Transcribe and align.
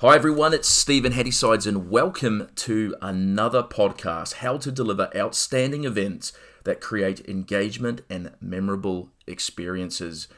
Hi 0.00 0.14
everyone, 0.14 0.52
it's 0.52 0.68
Stephen 0.68 1.14
Hattisides 1.14 1.66
and 1.66 1.88
welcome 1.88 2.48
to 2.56 2.94
another 3.00 3.62
podcast, 3.62 4.34
How 4.34 4.58
to 4.58 4.70
Deliver 4.70 5.08
Outstanding 5.16 5.84
Events 5.84 6.34
that 6.64 6.82
Create 6.82 7.26
Engagement 7.26 8.02
and 8.10 8.32
Memorable 8.38 9.08
Experiences. 9.26 10.28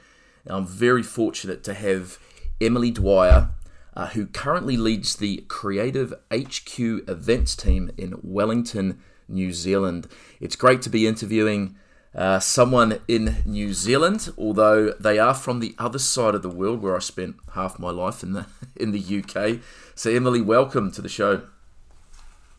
I'm 0.47 0.65
very 0.65 1.03
fortunate 1.03 1.65
to 1.65 1.75
have 1.75 2.21
Emily 2.61 2.93
Dwyer, 2.93 3.51
uh, 3.95 4.07
who 4.11 4.27
currently 4.27 4.77
leads 4.77 5.17
the 5.17 5.39
Creative 5.49 6.15
HQ 6.33 6.79
events 6.79 7.57
team 7.57 7.91
in 7.97 8.15
Wellington, 8.23 9.01
New 9.27 9.53
Zealand. 9.53 10.07
It's 10.39 10.55
great 10.55 10.83
to 10.83 10.89
be 10.89 11.09
interviewing 11.09 11.75
uh, 12.19 12.41
someone 12.41 13.01
in 13.07 13.37
New 13.47 13.73
Zealand, 13.73 14.33
although 14.37 14.93
they 14.99 15.21
are 15.21 15.35
from 15.35 15.61
the 15.61 15.77
other 15.79 16.01
side 16.01 16.35
of 16.35 16.43
the 16.43 16.49
world 16.49 16.83
where 16.83 16.97
I 16.97 16.99
spent 16.99 17.37
half 17.55 17.79
my 17.79 17.91
life 17.91 18.25
in 18.25 18.33
the 18.33 18.47
in 18.77 18.91
the 18.91 19.01
UK. 19.23 19.61
So 19.95 20.11
Emily, 20.11 20.41
welcome 20.41 20.91
to 20.93 21.01
the 21.01 21.09
show. 21.09 21.43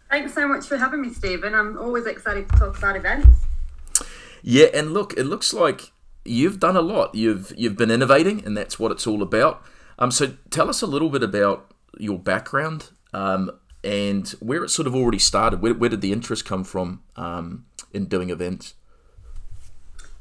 Thanks 0.10 0.34
so 0.34 0.48
much 0.48 0.66
for 0.66 0.78
having 0.78 1.02
me, 1.02 1.10
Stephen. 1.14 1.54
I'm 1.54 1.78
always 1.78 2.06
excited 2.06 2.48
to 2.50 2.56
talk 2.56 2.78
about 2.78 2.96
events. 2.96 3.28
Yeah, 4.42 4.68
and 4.74 4.94
look, 4.94 5.14
it 5.18 5.26
looks 5.26 5.54
like 5.54 5.92
you've 6.24 6.60
done 6.60 6.78
a 6.78 6.82
lot. 6.82 7.14
You've 7.14 7.52
you've 7.58 7.76
been 7.76 7.92
innovating, 7.92 8.46
and 8.46 8.56
that's 8.56 8.80
what 8.80 8.94
it's 8.94 9.06
all 9.06 9.22
about. 9.22 9.62
Um, 10.00 10.10
so 10.10 10.36
tell 10.50 10.70
us 10.70 10.82
a 10.82 10.88
little 10.88 11.10
bit 11.10 11.22
about 11.22 11.74
your 11.98 12.18
background 12.18 12.92
um, 13.14 13.52
and 13.84 14.30
where 14.40 14.64
it 14.64 14.70
sort 14.70 14.88
of 14.88 14.96
already 14.96 15.20
started. 15.20 15.62
Where, 15.62 15.74
where 15.74 15.90
did 15.90 16.00
the 16.00 16.14
interest 16.14 16.46
come 16.46 16.64
from 16.64 17.04
um, 17.18 17.66
in 17.92 18.06
doing 18.06 18.30
events? 18.30 18.76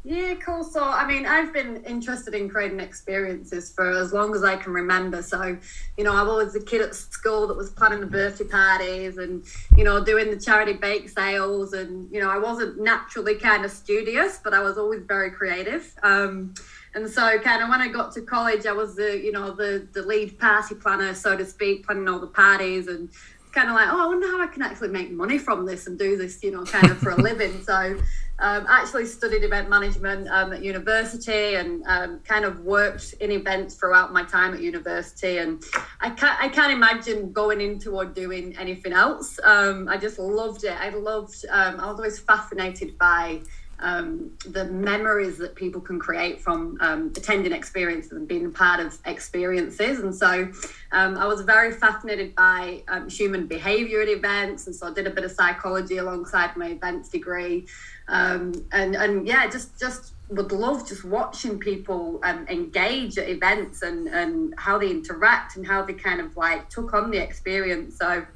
Yeah, 0.04 0.34
cool. 0.36 0.62
So, 0.62 0.82
I 0.82 1.06
mean, 1.06 1.26
I've 1.26 1.52
been 1.52 1.82
interested 1.84 2.32
in 2.32 2.48
creating 2.48 2.78
experiences 2.80 3.72
for 3.72 3.90
as 3.90 4.12
long 4.12 4.34
as 4.34 4.44
I 4.44 4.56
can 4.56 4.72
remember. 4.72 5.22
So, 5.22 5.58
you 5.96 6.04
know, 6.04 6.14
I 6.14 6.22
was 6.22 6.30
always 6.30 6.54
a 6.54 6.60
kid 6.60 6.80
at 6.82 6.94
school 6.94 7.48
that 7.48 7.56
was 7.56 7.70
planning 7.70 8.00
the 8.00 8.06
birthday 8.06 8.44
parties 8.44 9.18
and, 9.18 9.44
you 9.76 9.82
know, 9.82 10.02
doing 10.02 10.30
the 10.30 10.38
charity 10.40 10.74
bake 10.74 11.08
sales. 11.08 11.72
And, 11.72 12.10
you 12.12 12.20
know, 12.20 12.30
I 12.30 12.38
wasn't 12.38 12.80
naturally 12.80 13.34
kind 13.34 13.64
of 13.64 13.72
studious, 13.72 14.38
but 14.42 14.54
I 14.54 14.60
was 14.60 14.78
always 14.78 15.02
very 15.02 15.32
creative. 15.32 15.92
Um, 16.04 16.54
and 16.94 17.10
so, 17.10 17.38
kind 17.40 17.62
of 17.62 17.68
when 17.68 17.80
I 17.80 17.88
got 17.88 18.12
to 18.12 18.22
college, 18.22 18.66
I 18.66 18.72
was 18.72 18.94
the, 18.94 19.20
you 19.22 19.32
know, 19.32 19.50
the 19.50 19.86
the 19.92 20.02
lead 20.02 20.38
party 20.38 20.74
planner, 20.76 21.12
so 21.12 21.36
to 21.36 21.44
speak, 21.44 21.84
planning 21.84 22.08
all 22.08 22.18
the 22.18 22.28
parties 22.28 22.86
and 22.86 23.10
kind 23.52 23.68
of 23.68 23.74
like, 23.74 23.88
oh, 23.90 24.04
I 24.04 24.06
wonder 24.06 24.26
how 24.28 24.40
I 24.40 24.46
can 24.46 24.62
actually 24.62 24.88
make 24.88 25.10
money 25.10 25.38
from 25.38 25.66
this 25.66 25.86
and 25.86 25.98
do 25.98 26.16
this, 26.16 26.42
you 26.42 26.50
know, 26.50 26.64
kind 26.64 26.90
of 26.90 26.98
for 26.98 27.10
a 27.10 27.16
living. 27.16 27.62
So 27.62 27.98
um, 28.40 28.66
actually 28.68 29.04
studied 29.06 29.42
event 29.42 29.68
management 29.68 30.28
um, 30.28 30.52
at 30.52 30.62
university 30.62 31.56
and 31.56 31.84
um, 31.86 32.20
kind 32.20 32.44
of 32.44 32.60
worked 32.60 33.14
in 33.14 33.32
events 33.32 33.74
throughout 33.74 34.12
my 34.12 34.22
time 34.22 34.54
at 34.54 34.60
university. 34.60 35.38
And 35.38 35.62
I 36.00 36.10
can't, 36.10 36.40
I 36.40 36.48
can't 36.48 36.72
imagine 36.72 37.32
going 37.32 37.60
into 37.60 37.96
or 37.96 38.04
doing 38.04 38.56
anything 38.56 38.92
else. 38.92 39.40
Um, 39.42 39.88
I 39.88 39.96
just 39.96 40.18
loved 40.18 40.64
it. 40.64 40.78
I 40.78 40.90
loved, 40.90 41.44
um, 41.50 41.80
I 41.80 41.86
was 41.86 41.96
always 41.98 42.18
fascinated 42.20 42.96
by 42.96 43.40
um, 43.80 44.32
the 44.44 44.64
memories 44.64 45.38
that 45.38 45.54
people 45.54 45.80
can 45.80 46.00
create 46.00 46.40
from 46.40 46.78
attending 47.16 47.52
experiences 47.52 48.10
and 48.10 48.26
being 48.26 48.52
part 48.52 48.80
of 48.80 48.98
experiences. 49.04 50.00
And 50.00 50.12
so 50.12 50.50
I 50.90 51.26
was 51.26 51.42
very 51.42 51.72
fascinated 51.72 52.34
by 52.34 52.82
um, 52.88 53.08
human 53.08 53.46
behavior 53.46 54.00
at 54.00 54.08
events. 54.08 54.66
And 54.66 54.74
so 54.74 54.88
I 54.88 54.92
did 54.92 55.06
a 55.06 55.10
bit 55.10 55.22
of 55.22 55.30
psychology 55.30 55.98
alongside 55.98 56.56
my 56.56 56.70
events 56.70 57.08
degree. 57.08 57.66
Um, 58.08 58.52
and, 58.72 58.96
and 58.96 59.26
yeah, 59.26 59.48
just, 59.48 59.78
just 59.78 60.12
would 60.30 60.52
love 60.52 60.86
just 60.86 61.04
watching 61.04 61.58
people 61.58 62.20
um, 62.22 62.46
engage 62.48 63.16
at 63.18 63.28
events 63.28 63.82
and, 63.82 64.08
and 64.08 64.54
how 64.58 64.78
they 64.78 64.90
interact 64.90 65.56
and 65.56 65.66
how 65.66 65.82
they 65.84 65.94
kind 65.94 66.20
of 66.20 66.36
like 66.36 66.68
took 66.68 66.92
on 66.92 67.10
the 67.10 67.18
experience. 67.18 67.98
So 67.98 68.26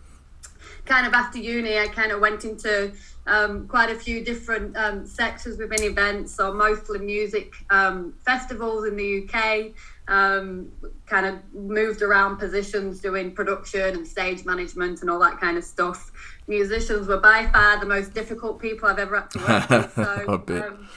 kind 0.86 1.06
of 1.06 1.12
after 1.12 1.38
uni, 1.38 1.78
I 1.78 1.88
kind 1.88 2.12
of 2.12 2.20
went 2.20 2.44
into 2.44 2.92
um, 3.26 3.68
quite 3.68 3.90
a 3.90 3.94
few 3.94 4.24
different 4.24 4.76
um, 4.76 5.06
sectors 5.06 5.58
within 5.58 5.82
events, 5.82 6.34
so 6.34 6.52
mostly 6.52 6.98
music 6.98 7.54
um, 7.70 8.14
festivals 8.24 8.86
in 8.86 8.96
the 8.96 9.28
UK. 9.28 9.72
Um, 10.08 10.72
kind 11.06 11.26
of 11.26 11.54
moved 11.54 12.02
around 12.02 12.38
positions 12.38 13.00
doing 13.00 13.32
production 13.32 13.94
and 13.94 14.06
stage 14.06 14.44
management 14.44 15.00
and 15.00 15.08
all 15.08 15.20
that 15.20 15.38
kind 15.38 15.56
of 15.56 15.62
stuff. 15.62 16.10
Musicians 16.46 17.06
were 17.06 17.18
by 17.18 17.46
far 17.46 17.78
the 17.78 17.86
most 17.86 18.14
difficult 18.14 18.60
people 18.60 18.88
I've 18.88 18.98
ever 18.98 19.20
had 19.20 19.30
to 19.30 19.38
work 19.38 19.70
with. 19.70 19.92
So, 20.48 20.68
um, 20.68 20.88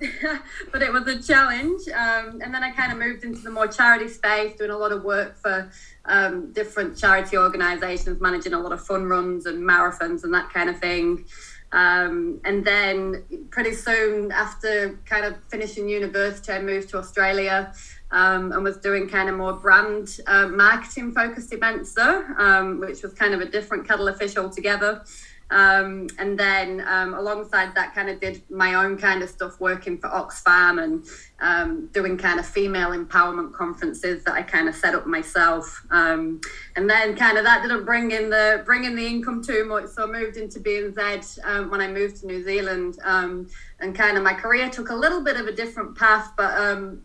but 0.72 0.82
it 0.82 0.92
was 0.92 1.06
a 1.06 1.22
challenge. 1.22 1.82
Um, 1.88 2.40
and 2.42 2.54
then 2.54 2.62
I 2.62 2.70
kind 2.70 2.92
of 2.92 2.98
moved 2.98 3.24
into 3.24 3.40
the 3.40 3.50
more 3.50 3.66
charity 3.66 4.08
space, 4.08 4.56
doing 4.56 4.70
a 4.70 4.78
lot 4.78 4.92
of 4.92 5.04
work 5.04 5.36
for 5.36 5.70
um, 6.06 6.52
different 6.52 6.96
charity 6.96 7.36
organisations, 7.36 8.20
managing 8.20 8.54
a 8.54 8.58
lot 8.58 8.72
of 8.72 8.84
fun 8.84 9.04
runs 9.04 9.46
and 9.46 9.62
marathons 9.62 10.24
and 10.24 10.32
that 10.34 10.50
kind 10.52 10.70
of 10.70 10.78
thing. 10.78 11.24
Um, 11.72 12.40
and 12.44 12.64
then 12.64 13.24
pretty 13.50 13.74
soon 13.74 14.32
after 14.32 14.98
kind 15.04 15.24
of 15.24 15.36
finishing 15.48 15.88
university, 15.88 16.52
I 16.52 16.60
moved 16.60 16.88
to 16.90 16.98
Australia 16.98 17.72
um, 18.12 18.52
and 18.52 18.64
was 18.64 18.78
doing 18.78 19.08
kind 19.08 19.28
of 19.28 19.36
more 19.36 19.52
brand 19.52 20.18
uh, 20.26 20.48
marketing 20.48 21.12
focused 21.12 21.52
events 21.52 21.94
there, 21.94 22.34
um, 22.40 22.80
which 22.80 23.02
was 23.02 23.12
kind 23.14 23.34
of 23.34 23.40
a 23.40 23.46
different 23.46 23.86
kettle 23.86 24.08
of 24.08 24.16
fish 24.16 24.36
altogether. 24.36 25.04
Um, 25.50 26.08
and 26.18 26.38
then 26.38 26.84
um, 26.86 27.14
alongside 27.14 27.74
that, 27.74 27.94
kind 27.94 28.08
of 28.08 28.20
did 28.20 28.42
my 28.50 28.74
own 28.74 28.96
kind 28.96 29.22
of 29.22 29.28
stuff 29.28 29.60
working 29.60 29.98
for 29.98 30.08
Oxfam 30.08 30.82
and 30.82 31.04
um, 31.40 31.88
doing 31.92 32.16
kind 32.16 32.38
of 32.38 32.46
female 32.46 32.90
empowerment 32.90 33.52
conferences 33.52 34.22
that 34.24 34.34
I 34.34 34.42
kind 34.42 34.68
of 34.68 34.74
set 34.74 34.94
up 34.94 35.06
myself. 35.06 35.84
Um, 35.90 36.40
and 36.76 36.88
then 36.88 37.16
kind 37.16 37.36
of 37.36 37.44
that 37.44 37.62
didn't 37.62 37.84
bring 37.84 38.12
in 38.12 38.30
the 38.30 38.62
bring 38.64 38.84
in 38.84 38.94
the 38.94 39.06
income 39.06 39.42
too 39.42 39.64
much, 39.64 39.88
so 39.88 40.04
I 40.04 40.06
moved 40.06 40.36
into 40.36 40.60
BNZ 40.60 41.38
um, 41.44 41.70
when 41.70 41.80
I 41.80 41.88
moved 41.88 42.18
to 42.20 42.26
New 42.26 42.42
Zealand. 42.44 42.98
Um, 43.04 43.48
and 43.80 43.94
kind 43.94 44.16
of 44.16 44.22
my 44.22 44.34
career 44.34 44.68
took 44.68 44.90
a 44.90 44.94
little 44.94 45.22
bit 45.22 45.36
of 45.36 45.46
a 45.46 45.52
different 45.52 45.96
path, 45.96 46.32
but 46.36 46.50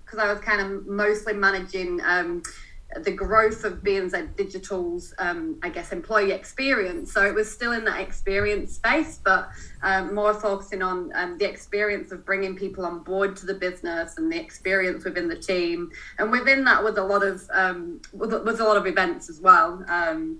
because 0.03 0.19
I 0.19 0.31
was 0.31 0.41
kind 0.41 0.61
of 0.61 0.85
mostly 0.85 1.33
managing 1.33 2.01
the 3.03 3.11
growth 3.11 3.63
of 3.63 3.83
BNZ 3.83 4.35
Digital's, 4.35 5.13
um, 5.19 5.59
I 5.61 5.69
guess, 5.69 5.91
employee 5.91 6.31
experience. 6.31 7.11
So 7.11 7.25
it 7.25 7.33
was 7.33 7.51
still 7.51 7.73
in 7.73 7.83
that 7.85 7.99
experience 7.99 8.75
space, 8.75 9.19
but 9.23 9.49
um, 9.83 10.15
more 10.15 10.33
focusing 10.33 10.81
on 10.81 11.11
um, 11.15 11.37
the 11.37 11.45
experience 11.45 12.11
of 12.11 12.25
bringing 12.25 12.55
people 12.55 12.85
on 12.85 13.03
board 13.03 13.35
to 13.37 13.45
the 13.45 13.53
business 13.53 14.17
and 14.17 14.31
the 14.31 14.39
experience 14.39 15.03
within 15.03 15.27
the 15.27 15.35
team. 15.35 15.91
And 16.19 16.31
within 16.31 16.63
that 16.65 16.83
was 16.83 16.97
a 16.97 17.03
lot 17.03 17.23
of 17.23 17.41
um, 17.53 18.01
was 18.13 18.59
a 18.59 18.63
lot 18.63 18.77
of 18.77 18.87
events 18.87 19.29
as 19.29 19.41
well. 19.41 19.83
Um, 19.87 20.39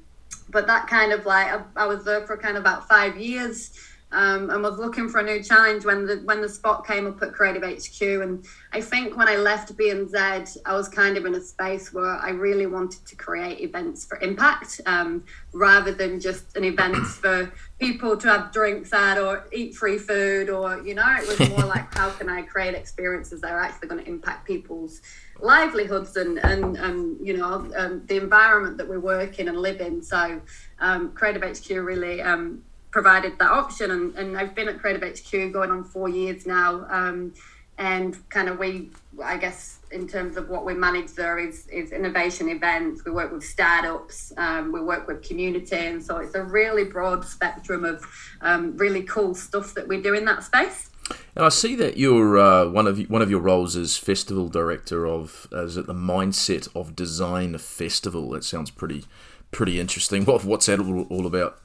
but 0.50 0.68
that 0.68 0.88
kind 0.88 1.12
of 1.12 1.26
like 1.26 1.48
I, 1.48 1.62
I 1.76 1.88
was 1.88 2.06
there 2.06 2.26
for 2.26 2.38
kind 2.38 2.56
of 2.56 2.62
about 2.62 2.88
five 2.88 3.18
years 3.18 3.72
um, 4.16 4.50
and 4.50 4.64
was 4.64 4.78
looking 4.78 5.10
for 5.10 5.20
a 5.20 5.24
new 5.24 5.44
challenge 5.44 5.84
when 5.84 6.06
the 6.06 6.22
when 6.24 6.42
the 6.42 6.48
spot 6.48 6.88
came 6.88 7.06
up 7.06 7.22
at 7.22 7.34
Creative 7.34 7.62
HQ. 7.62 8.02
And 8.02 8.46
I 8.72 8.80
think 8.80 9.18
when 9.18 9.28
I 9.28 9.36
left 9.36 9.76
BNZ, 9.78 10.58
I 10.66 10.74
was 10.74 10.88
kind 10.88 11.18
of 11.18 11.26
in 11.26 11.36
a 11.36 11.42
space 11.42 11.94
where 11.94 12.16
I 12.16 12.30
really 12.30 12.66
wanted 12.66 13.06
to 13.06 13.16
create 13.18 13.60
events 13.60 14.06
for 14.06 14.18
impact 14.20 14.80
um, 14.86 15.26
rather 15.52 15.92
than 15.92 16.22
just 16.22 16.56
an 16.56 16.64
event 16.64 16.96
for 17.22 17.52
people 17.78 18.16
to 18.16 18.30
have 18.30 18.54
drinks 18.54 18.94
at 18.94 19.18
or 19.18 19.50
eat 19.52 19.76
free 19.76 19.98
food 19.98 20.50
or 20.50 20.82
you 20.82 20.96
know 20.96 21.06
it 21.18 21.28
was 21.28 21.50
more 21.50 21.66
like 21.66 21.94
how 21.94 22.10
can 22.12 22.30
I 22.30 22.44
create 22.44 22.74
experiences 22.74 23.42
that 23.42 23.52
are 23.52 23.60
actually 23.60 23.90
going 23.90 24.02
to 24.02 24.10
impact 24.10 24.48
people's 24.48 25.02
livelihoods 25.42 26.16
and 26.16 26.38
and, 26.38 26.78
and 26.78 27.28
you 27.28 27.36
know 27.36 27.70
um, 27.76 28.06
the 28.06 28.16
environment 28.16 28.78
that 28.78 28.88
we 28.88 28.98
work 28.98 29.40
in 29.40 29.50
and 29.50 29.58
live 29.58 29.82
in. 29.82 30.02
So 30.02 30.42
um, 30.80 31.12
Creative 31.12 31.44
HQ 31.44 31.70
really 31.72 32.22
um, 32.22 32.64
provided 32.96 33.38
that 33.38 33.52
option. 33.52 33.92
And, 33.92 34.16
and 34.16 34.38
I've 34.38 34.56
been 34.56 34.70
at 34.70 34.80
Creative 34.80 35.04
HQ 35.04 35.52
going 35.52 35.70
on 35.70 35.84
four 35.84 36.08
years 36.08 36.48
now. 36.48 36.88
Um, 36.90 37.34
and 37.78 38.18
kind 38.30 38.48
of 38.48 38.58
we, 38.58 38.90
I 39.22 39.36
guess, 39.36 39.80
in 39.92 40.08
terms 40.08 40.38
of 40.38 40.48
what 40.48 40.64
we 40.64 40.74
manage 40.74 41.12
there 41.12 41.38
is, 41.38 41.68
is 41.68 41.92
innovation 41.92 42.48
events. 42.48 43.04
We 43.04 43.12
work 43.12 43.34
with 43.34 43.44
startups, 43.44 44.32
um, 44.38 44.72
we 44.72 44.80
work 44.80 45.10
with 45.10 45.28
community. 45.28 45.76
And 45.76 46.02
so 46.02 46.20
it's 46.20 46.36
a 46.36 46.44
really 46.44 46.86
broad 46.86 47.26
spectrum 47.26 47.84
of 47.84 48.02
um, 48.40 48.78
really 48.78 49.04
cool 49.04 49.36
stuff 49.36 49.74
that 49.74 49.90
we 49.90 50.02
do 50.02 50.14
in 50.14 50.24
that 50.24 50.46
space. 50.46 50.90
And 51.36 51.44
I 51.44 51.50
see 51.50 51.76
that 51.76 51.98
you're 51.98 52.38
uh, 52.38 52.70
one 52.70 52.88
of 52.88 52.98
one 53.10 53.22
of 53.22 53.30
your 53.30 53.42
roles 53.42 53.76
as 53.76 53.98
festival 53.98 54.48
director 54.48 55.06
of 55.06 55.50
as 55.52 55.78
at 55.78 55.86
the 55.86 55.94
Mindset 55.94 56.70
of 56.74 56.96
Design 56.96 57.58
Festival. 57.58 58.30
That 58.30 58.46
sounds 58.46 58.72
pretty 58.72 59.04
pretty 59.52 59.82
interesting. 59.82 60.24
What 60.24 60.46
what's 60.46 60.68
that 60.68 60.80
all, 60.80 61.04
all 61.10 61.28
about? 61.28 61.60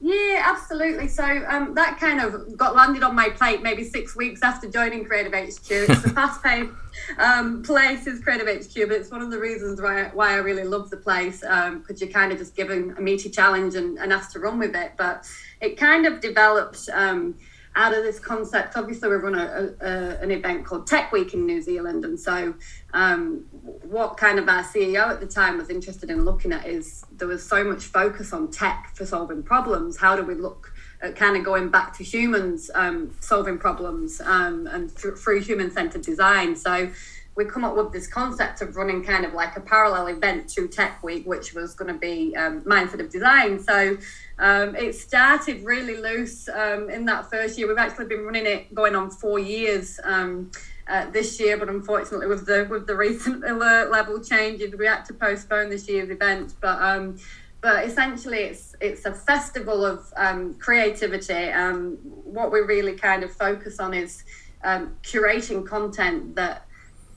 Yeah, 0.00 0.44
absolutely. 0.44 1.08
So 1.08 1.24
um, 1.48 1.74
that 1.74 1.98
kind 1.98 2.20
of 2.20 2.56
got 2.56 2.76
landed 2.76 3.02
on 3.02 3.16
my 3.16 3.30
plate 3.30 3.62
maybe 3.62 3.82
six 3.82 4.14
weeks 4.14 4.42
after 4.42 4.68
joining 4.68 5.04
Creative 5.04 5.32
HQ. 5.32 5.70
It's 5.70 6.04
a 6.04 6.10
fast-paced 6.10 6.70
um, 7.18 7.62
place, 7.64 8.06
is 8.06 8.22
Creative 8.22 8.46
HQ, 8.46 8.74
but 8.88 8.92
it's 8.92 9.10
one 9.10 9.22
of 9.22 9.30
the 9.30 9.38
reasons 9.38 9.80
why, 9.80 10.04
why 10.14 10.34
I 10.34 10.36
really 10.36 10.64
love 10.64 10.90
the 10.90 10.98
place 10.98 11.40
because 11.40 11.72
um, 11.72 11.84
you're 11.96 12.10
kind 12.10 12.30
of 12.30 12.38
just 12.38 12.54
given 12.54 12.94
a 12.96 13.00
meaty 13.00 13.28
challenge 13.28 13.74
and, 13.74 13.98
and 13.98 14.12
asked 14.12 14.32
to 14.32 14.38
run 14.38 14.58
with 14.58 14.76
it. 14.76 14.92
But 14.96 15.28
it 15.60 15.76
kind 15.76 16.06
of 16.06 16.20
developed 16.20 16.88
um, 16.92 17.34
out 17.76 17.94
of 17.94 18.02
this 18.02 18.18
concept, 18.18 18.76
obviously 18.76 19.08
we 19.08 19.16
run 19.16 19.34
a, 19.34 19.74
a, 19.80 20.22
an 20.22 20.30
event 20.30 20.64
called 20.64 20.86
Tech 20.86 21.12
Week 21.12 21.34
in 21.34 21.46
New 21.46 21.60
Zealand, 21.60 22.04
and 22.04 22.18
so 22.18 22.54
um, 22.92 23.44
what 23.82 24.16
kind 24.16 24.38
of 24.38 24.48
our 24.48 24.62
CEO 24.62 25.08
at 25.08 25.20
the 25.20 25.26
time 25.26 25.58
was 25.58 25.68
interested 25.68 26.10
in 26.10 26.24
looking 26.24 26.52
at 26.52 26.66
is 26.66 27.04
there 27.12 27.28
was 27.28 27.46
so 27.46 27.62
much 27.64 27.84
focus 27.84 28.32
on 28.32 28.50
tech 28.50 28.90
for 28.94 29.06
solving 29.06 29.42
problems. 29.42 29.96
How 29.96 30.16
do 30.16 30.22
we 30.22 30.34
look 30.34 30.72
at 31.00 31.14
kind 31.14 31.36
of 31.36 31.44
going 31.44 31.68
back 31.68 31.96
to 31.98 32.04
humans 32.04 32.70
um, 32.74 33.14
solving 33.20 33.58
problems 33.58 34.20
um, 34.22 34.66
and 34.66 34.94
th- 34.96 35.14
through 35.14 35.40
human 35.40 35.70
centered 35.70 36.02
design? 36.02 36.56
So 36.56 36.90
we 37.38 37.44
come 37.44 37.64
up 37.64 37.76
with 37.76 37.92
this 37.92 38.08
concept 38.08 38.60
of 38.62 38.74
running 38.74 39.04
kind 39.04 39.24
of 39.24 39.32
like 39.32 39.56
a 39.56 39.60
parallel 39.60 40.08
event 40.08 40.48
to 40.48 40.66
Tech 40.66 41.00
Week, 41.04 41.24
which 41.24 41.54
was 41.54 41.72
going 41.72 41.90
to 41.90 41.98
be 41.98 42.34
um, 42.36 42.62
Mindset 42.62 42.98
of 42.98 43.10
Design. 43.10 43.62
So 43.62 43.96
um, 44.40 44.74
it 44.74 44.96
started 44.96 45.64
really 45.64 45.96
loose 45.96 46.48
um, 46.48 46.90
in 46.90 47.04
that 47.04 47.30
first 47.30 47.56
year. 47.56 47.68
We've 47.68 47.78
actually 47.78 48.06
been 48.06 48.24
running 48.24 48.44
it 48.44 48.74
going 48.74 48.96
on 48.96 49.10
four 49.10 49.38
years 49.38 50.00
um, 50.02 50.50
uh, 50.88 51.08
this 51.10 51.38
year, 51.38 51.56
but 51.56 51.68
unfortunately, 51.68 52.26
with 52.26 52.44
the 52.44 52.66
with 52.68 52.88
the 52.88 52.96
recent 52.96 53.44
alert 53.48 53.92
level 53.92 54.20
changes, 54.20 54.74
we 54.76 54.86
had 54.86 55.04
to 55.04 55.14
postpone 55.14 55.70
this 55.70 55.88
year's 55.88 56.10
event. 56.10 56.54
But 56.60 56.82
um, 56.82 57.18
but 57.60 57.86
essentially, 57.86 58.38
it's 58.38 58.74
it's 58.80 59.04
a 59.04 59.14
festival 59.14 59.86
of 59.86 60.12
um, 60.16 60.54
creativity. 60.54 61.52
what 62.24 62.50
we 62.50 62.58
really 62.62 62.94
kind 62.94 63.22
of 63.22 63.32
focus 63.32 63.78
on 63.78 63.94
is 63.94 64.24
curating 64.64 65.64
content 65.64 66.34
that 66.34 66.67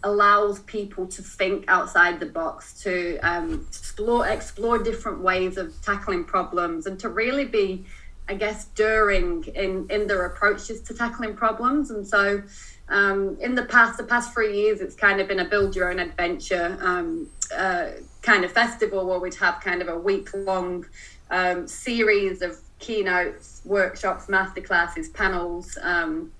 allows 0.03 0.59
people 0.62 1.06
to 1.07 1.21
think 1.21 1.65
outside 1.68 2.19
the 2.19 2.25
box, 2.25 2.81
to 2.83 3.18
um, 3.19 3.65
explore 3.69 4.27
explore 4.27 4.77
different 4.80 5.21
ways 5.21 5.57
of 5.57 5.74
tackling 5.81 6.24
problems, 6.24 6.86
and 6.86 7.00
to 7.00 7.09
really 7.09 7.45
be, 7.45 7.86
I 8.27 8.36
guess, 8.36 8.65
daring 8.65 9.44
in 9.56 9.88
in 9.89 10.07
their 10.07 10.25
approaches 10.25 10.81
to 10.83 10.94
tackling 10.94 11.36
problems. 11.36 11.92
And 11.92 12.07
so, 12.07 12.42
um, 12.89 13.38
in 13.39 13.56
the 13.56 13.65
past, 13.65 13.98
the 13.98 14.03
past 14.03 14.33
three 14.33 14.56
years, 14.62 14.81
it's 14.81 14.95
kind 14.95 15.21
of 15.21 15.27
been 15.27 15.39
a 15.39 15.45
build 15.45 15.75
your 15.75 15.92
own 15.92 16.00
adventure 16.00 16.77
um, 16.81 17.30
uh, 17.56 17.88
kind 18.21 18.44
of 18.44 18.51
festival 18.51 19.06
where 19.06 19.19
we'd 19.19 19.36
have 19.36 19.62
kind 19.62 19.81
of 19.81 19.88
a 19.88 19.98
week 19.98 20.30
long 20.33 20.86
um, 21.30 21.68
series 21.68 22.42
of 22.42 22.57
keynotes, 22.80 23.62
workshops, 23.65 24.25
masterclasses, 24.25 25.13
panels. 25.13 25.77
Um, 25.81 26.31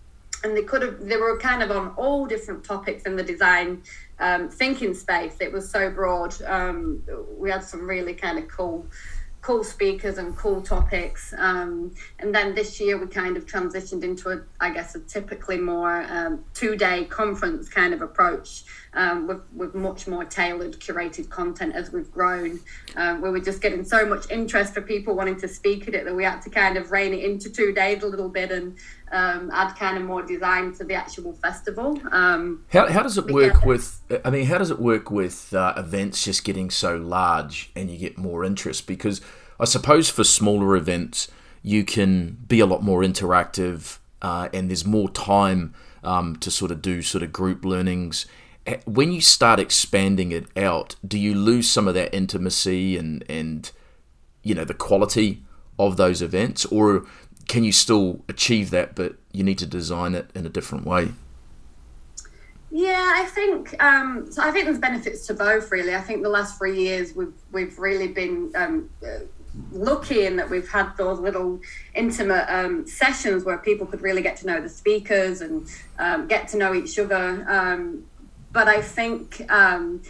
and 0.44 0.56
they 0.56 0.64
could 0.64 0.82
have 0.82 1.06
they 1.06 1.18
were 1.18 1.38
kind 1.38 1.62
of 1.62 1.72
on 1.72 1.90
all 1.98 2.26
different 2.26 2.64
topics 2.64 3.04
in 3.04 3.16
the 3.16 3.24
design 3.24 3.82
um, 4.20 4.50
thinking 4.50 4.94
space 4.94 5.36
it 5.40 5.52
was 5.52 5.70
so 5.70 5.90
broad 5.90 6.34
um, 6.44 7.02
we 7.38 7.50
had 7.50 7.64
some 7.64 7.88
really 7.88 8.14
kind 8.14 8.38
of 8.38 8.48
cool 8.48 8.86
cool 9.42 9.64
speakers 9.64 10.18
and 10.18 10.38
cool 10.38 10.62
topics. 10.62 11.34
Um, 11.38 11.94
and 12.20 12.34
then 12.34 12.54
this 12.54 12.80
year 12.80 12.98
we 12.98 13.08
kind 13.08 13.38
of 13.38 13.46
transitioned 13.46 14.04
into 14.04 14.30
a, 14.30 14.42
I 14.60 14.72
guess, 14.72 14.96
a 14.96 15.00
typically 15.00 15.58
more 15.58 16.04
um, 16.04 16.46
two-day 16.54 17.06
conference 17.06 17.68
kind 17.68 17.94
of 17.94 18.02
approach 18.02 18.64
um, 18.94 19.28
with, 19.28 19.42
with 19.56 19.76
much 19.76 20.08
more 20.08 20.26
tailored, 20.26 20.80
curated 20.80 21.30
content 21.30 21.76
as 21.76 21.92
we've 21.92 22.12
grown. 22.12 22.60
Um, 22.96 23.22
where 23.22 23.32
we're 23.32 23.44
just 23.44 23.62
getting 23.62 23.84
so 23.84 24.06
much 24.06 24.30
interest 24.30 24.74
for 24.74 24.82
people 24.82 25.16
wanting 25.16 25.40
to 25.40 25.48
speak 25.48 25.88
at 25.88 25.94
it 25.94 26.06
that 26.06 26.16
we 26.16 26.24
had 26.24 26.42
to 26.42 26.50
kind 26.50 26.78
of 26.78 26.92
rein 26.92 27.14
it 27.14 27.24
into 27.24 27.50
two 27.50 27.72
days 27.74 28.04
a 28.04 28.08
little 28.08 28.30
bit 28.30 28.52
and 28.52 28.78
um, 29.12 29.50
add 29.54 29.76
kind 29.76 29.98
of 29.98 30.04
more 30.04 30.22
design 30.22 30.74
to 30.76 30.84
the 30.84 30.94
actual 30.94 31.34
festival. 31.34 32.00
Um, 32.12 32.66
how, 32.72 32.88
how 32.88 33.04
does 33.04 33.18
it 33.18 33.28
work 33.28 33.66
with? 33.66 34.02
I 34.26 34.30
mean, 34.30 34.46
how 34.46 34.58
does 34.58 34.72
it 34.72 34.80
work 34.80 35.12
with 35.12 35.54
uh, 35.54 35.74
events 35.78 36.24
just 36.24 36.44
getting 36.44 36.70
so 36.70 36.96
large 36.98 37.72
and 37.76 37.90
you 37.90 37.98
get 37.98 38.18
more 38.18 38.44
interest? 38.44 38.88
Because 38.88 39.22
I 39.60 39.66
suppose 39.66 40.10
for 40.10 40.24
smaller 40.24 40.76
events, 40.76 41.30
you 41.62 41.84
can 41.84 42.38
be 42.48 42.60
a 42.60 42.66
lot 42.66 42.82
more 42.82 43.02
interactive 43.02 44.00
uh, 44.22 44.50
and 44.54 44.70
there's 44.70 44.86
more 44.86 45.10
time 45.10 45.74
um, 46.04 46.36
to 46.38 46.50
sort 46.50 46.72
of 46.72 46.82
do 46.82 47.02
sort 47.02 47.24
of 47.24 47.32
group 47.32 47.64
learnings. 47.64 48.26
Eh, 48.66 48.78
when 48.86 49.12
you 49.12 49.22
start 49.22 49.60
expanding 49.60 50.32
it 50.32 50.46
out, 50.56 50.96
do 51.06 51.18
you 51.18 51.34
lose 51.34 51.70
some 51.70 51.88
of 51.88 51.94
that 51.96 52.14
intimacy 52.14 52.98
and, 52.98 53.24
and 53.30 53.72
you 54.44 54.54
know 54.54 54.64
the 54.64 54.74
quality 54.74 55.44
of 55.80 55.98
those 55.98 56.22
events, 56.22 56.66
or 56.66 57.06
can 57.48 57.64
you 57.64 57.72
still 57.72 58.24
achieve 58.30 58.70
that, 58.70 58.96
but 58.96 59.16
you 59.32 59.44
need 59.44 59.58
to 59.58 59.66
design 59.66 60.16
it 60.16 60.30
in 60.36 60.46
a 60.46 60.50
different 60.50 60.86
way? 60.86 61.12
Yeah, 62.70 63.14
I 63.16 63.26
think 63.26 63.82
um, 63.84 64.32
so. 64.32 64.42
I 64.42 64.52
think 64.52 64.66
there's 64.66 64.80
benefits 64.80 65.28
to 65.28 65.34
both. 65.34 65.72
Really, 65.72 65.94
I 65.94 66.02
think 66.02 66.24
the 66.24 66.30
last 66.30 66.58
three 66.58 66.82
years 66.82 67.14
we've 67.14 67.34
we've 67.52 67.78
really 67.78 68.08
been 68.08 68.52
um, 68.56 68.90
lucky 69.72 70.26
in 70.26 70.38
that 70.38 70.50
we've 70.50 70.70
had 70.70 70.96
those 70.96 71.20
little 71.20 71.60
intimate 71.96 72.46
um, 72.48 72.88
sessions 72.88 73.44
where 73.44 73.58
people 73.58 73.86
could 73.86 74.02
really 74.02 74.22
get 74.22 74.38
to 74.38 74.48
know 74.48 74.62
the 74.62 74.70
speakers 74.70 75.42
and 75.42 75.68
um, 76.00 76.28
get 76.28 76.48
to 76.50 76.58
know 76.58 76.74
each 76.74 76.98
other. 76.98 77.46
Um, 77.50 78.06
but 78.52 78.68
I 78.68 78.82
think 78.82 79.46
um, 79.50 80.02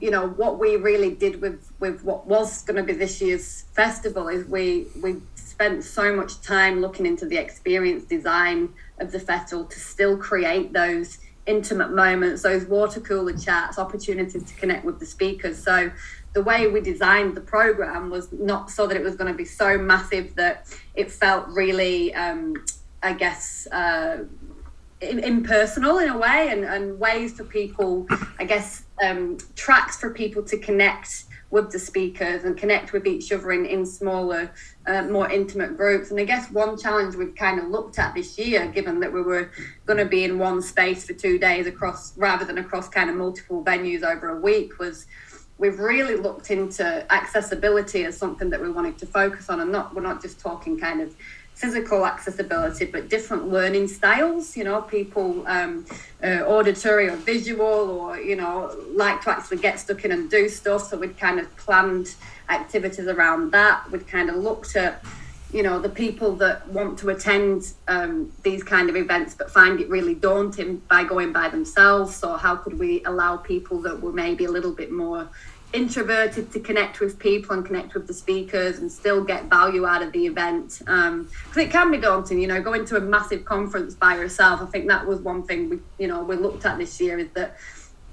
you 0.00 0.10
know 0.10 0.28
what 0.28 0.58
we 0.58 0.76
really 0.76 1.10
did 1.10 1.40
with 1.40 1.72
with 1.80 2.02
what 2.04 2.26
was 2.26 2.62
going 2.62 2.76
to 2.76 2.82
be 2.82 2.92
this 2.92 3.20
year's 3.20 3.62
festival 3.72 4.28
is 4.28 4.46
we 4.46 4.86
we 5.02 5.16
spent 5.34 5.82
so 5.82 6.14
much 6.14 6.40
time 6.42 6.80
looking 6.80 7.06
into 7.06 7.26
the 7.26 7.36
experience 7.36 8.04
design 8.04 8.72
of 9.00 9.10
the 9.10 9.18
festival 9.18 9.64
to 9.64 9.80
still 9.80 10.16
create 10.16 10.72
those 10.72 11.18
intimate 11.46 11.90
moments, 11.90 12.42
those 12.42 12.64
water 12.66 13.00
cooler 13.00 13.36
chats, 13.36 13.78
opportunities 13.78 14.44
to 14.44 14.54
connect 14.54 14.84
with 14.84 15.00
the 15.00 15.06
speakers. 15.06 15.60
So 15.60 15.90
the 16.34 16.42
way 16.42 16.68
we 16.68 16.80
designed 16.80 17.36
the 17.36 17.40
program 17.40 18.10
was 18.10 18.30
not 18.32 18.70
so 18.70 18.86
that 18.86 18.96
it 18.96 19.02
was 19.02 19.16
going 19.16 19.32
to 19.32 19.36
be 19.36 19.46
so 19.46 19.78
massive 19.78 20.34
that 20.36 20.66
it 20.94 21.10
felt 21.10 21.48
really, 21.48 22.14
um, 22.14 22.54
I 23.02 23.14
guess, 23.14 23.66
uh, 23.72 24.24
impersonal 25.00 25.98
in 25.98 26.08
a 26.08 26.18
way, 26.18 26.48
and, 26.50 26.64
and 26.64 26.98
ways 26.98 27.34
for 27.36 27.44
people, 27.44 28.06
I 28.38 28.44
guess, 28.44 28.84
um, 29.02 29.38
tracks 29.54 29.98
for 29.98 30.10
people 30.10 30.42
to 30.44 30.58
connect 30.58 31.24
with 31.50 31.70
the 31.70 31.78
speakers 31.78 32.44
and 32.44 32.56
connect 32.58 32.92
with 32.92 33.06
each 33.06 33.32
other 33.32 33.52
in, 33.52 33.64
in 33.64 33.86
smaller, 33.86 34.52
uh, 34.86 35.02
more 35.04 35.30
intimate 35.30 35.76
groups. 35.76 36.10
And 36.10 36.20
I 36.20 36.24
guess 36.24 36.50
one 36.50 36.76
challenge 36.76 37.14
we've 37.14 37.34
kind 37.34 37.58
of 37.58 37.68
looked 37.68 37.98
at 37.98 38.14
this 38.14 38.38
year, 38.38 38.66
given 38.66 39.00
that 39.00 39.12
we 39.12 39.22
were 39.22 39.50
going 39.86 39.98
to 39.98 40.04
be 40.04 40.24
in 40.24 40.38
one 40.38 40.60
space 40.60 41.06
for 41.06 41.14
two 41.14 41.38
days 41.38 41.66
across 41.66 42.16
rather 42.18 42.44
than 42.44 42.58
across 42.58 42.88
kind 42.88 43.08
of 43.08 43.16
multiple 43.16 43.64
venues 43.64 44.02
over 44.02 44.36
a 44.36 44.40
week, 44.40 44.78
was 44.78 45.06
we've 45.56 45.78
really 45.78 46.16
looked 46.16 46.50
into 46.50 47.10
accessibility 47.12 48.04
as 48.04 48.16
something 48.16 48.50
that 48.50 48.60
we 48.60 48.70
wanted 48.70 48.96
to 48.98 49.06
focus 49.06 49.50
on 49.50 49.60
and 49.60 49.72
not 49.72 49.94
we're 49.94 50.02
not 50.02 50.22
just 50.22 50.38
talking 50.38 50.78
kind 50.78 51.00
of 51.00 51.16
physical 51.58 52.06
accessibility, 52.06 52.84
but 52.84 53.08
different 53.08 53.48
learning 53.48 53.88
styles. 53.88 54.56
You 54.56 54.64
know, 54.64 54.80
people 54.80 55.44
um, 55.48 55.84
uh, 56.22 56.42
auditory 56.46 57.08
or 57.08 57.16
visual, 57.16 57.66
or 57.66 58.18
you 58.18 58.36
know, 58.36 58.74
like 58.92 59.22
to 59.22 59.30
actually 59.30 59.58
get 59.58 59.80
stuck 59.80 60.04
in 60.04 60.12
and 60.12 60.30
do 60.30 60.48
stuff. 60.48 60.88
So 60.88 60.96
we'd 60.96 61.18
kind 61.18 61.40
of 61.40 61.54
planned 61.56 62.14
activities 62.48 63.08
around 63.08 63.50
that. 63.52 63.90
We'd 63.90 64.06
kind 64.06 64.30
of 64.30 64.36
looked 64.36 64.76
at 64.76 65.04
you 65.52 65.62
know 65.62 65.80
the 65.80 65.88
people 65.88 66.36
that 66.36 66.68
want 66.68 66.98
to 67.00 67.08
attend 67.08 67.72
um, 67.88 68.30
these 68.42 68.62
kind 68.62 68.90
of 68.90 68.96
events 68.96 69.34
but 69.34 69.50
find 69.50 69.80
it 69.80 69.88
really 69.88 70.14
daunting 70.14 70.76
by 70.88 71.02
going 71.04 71.32
by 71.32 71.48
themselves 71.48 72.14
so 72.14 72.36
how 72.36 72.54
could 72.54 72.78
we 72.78 73.02
allow 73.04 73.36
people 73.36 73.80
that 73.80 73.98
were 73.98 74.12
maybe 74.12 74.44
a 74.44 74.50
little 74.50 74.72
bit 74.72 74.92
more 74.92 75.26
introverted 75.72 76.50
to 76.52 76.60
connect 76.60 77.00
with 77.00 77.18
people 77.18 77.54
and 77.54 77.64
connect 77.64 77.94
with 77.94 78.06
the 78.06 78.14
speakers 78.14 78.78
and 78.78 78.90
still 78.90 79.22
get 79.22 79.44
value 79.44 79.86
out 79.86 80.02
of 80.02 80.12
the 80.12 80.26
event. 80.26 80.78
Because 80.78 81.08
um, 81.08 81.28
it 81.56 81.70
can 81.70 81.90
be 81.90 81.98
daunting 81.98 82.40
you 82.40 82.46
know 82.46 82.62
going 82.62 82.84
to 82.86 82.96
a 82.96 83.00
massive 83.00 83.44
conference 83.44 83.94
by 83.94 84.16
yourself. 84.16 84.62
I 84.62 84.66
think 84.66 84.88
that 84.88 85.06
was 85.06 85.20
one 85.20 85.42
thing 85.42 85.68
we 85.68 85.78
you 85.98 86.08
know 86.08 86.22
we 86.22 86.36
looked 86.36 86.64
at 86.64 86.78
this 86.78 87.00
year 87.00 87.18
is 87.18 87.28
that 87.34 87.56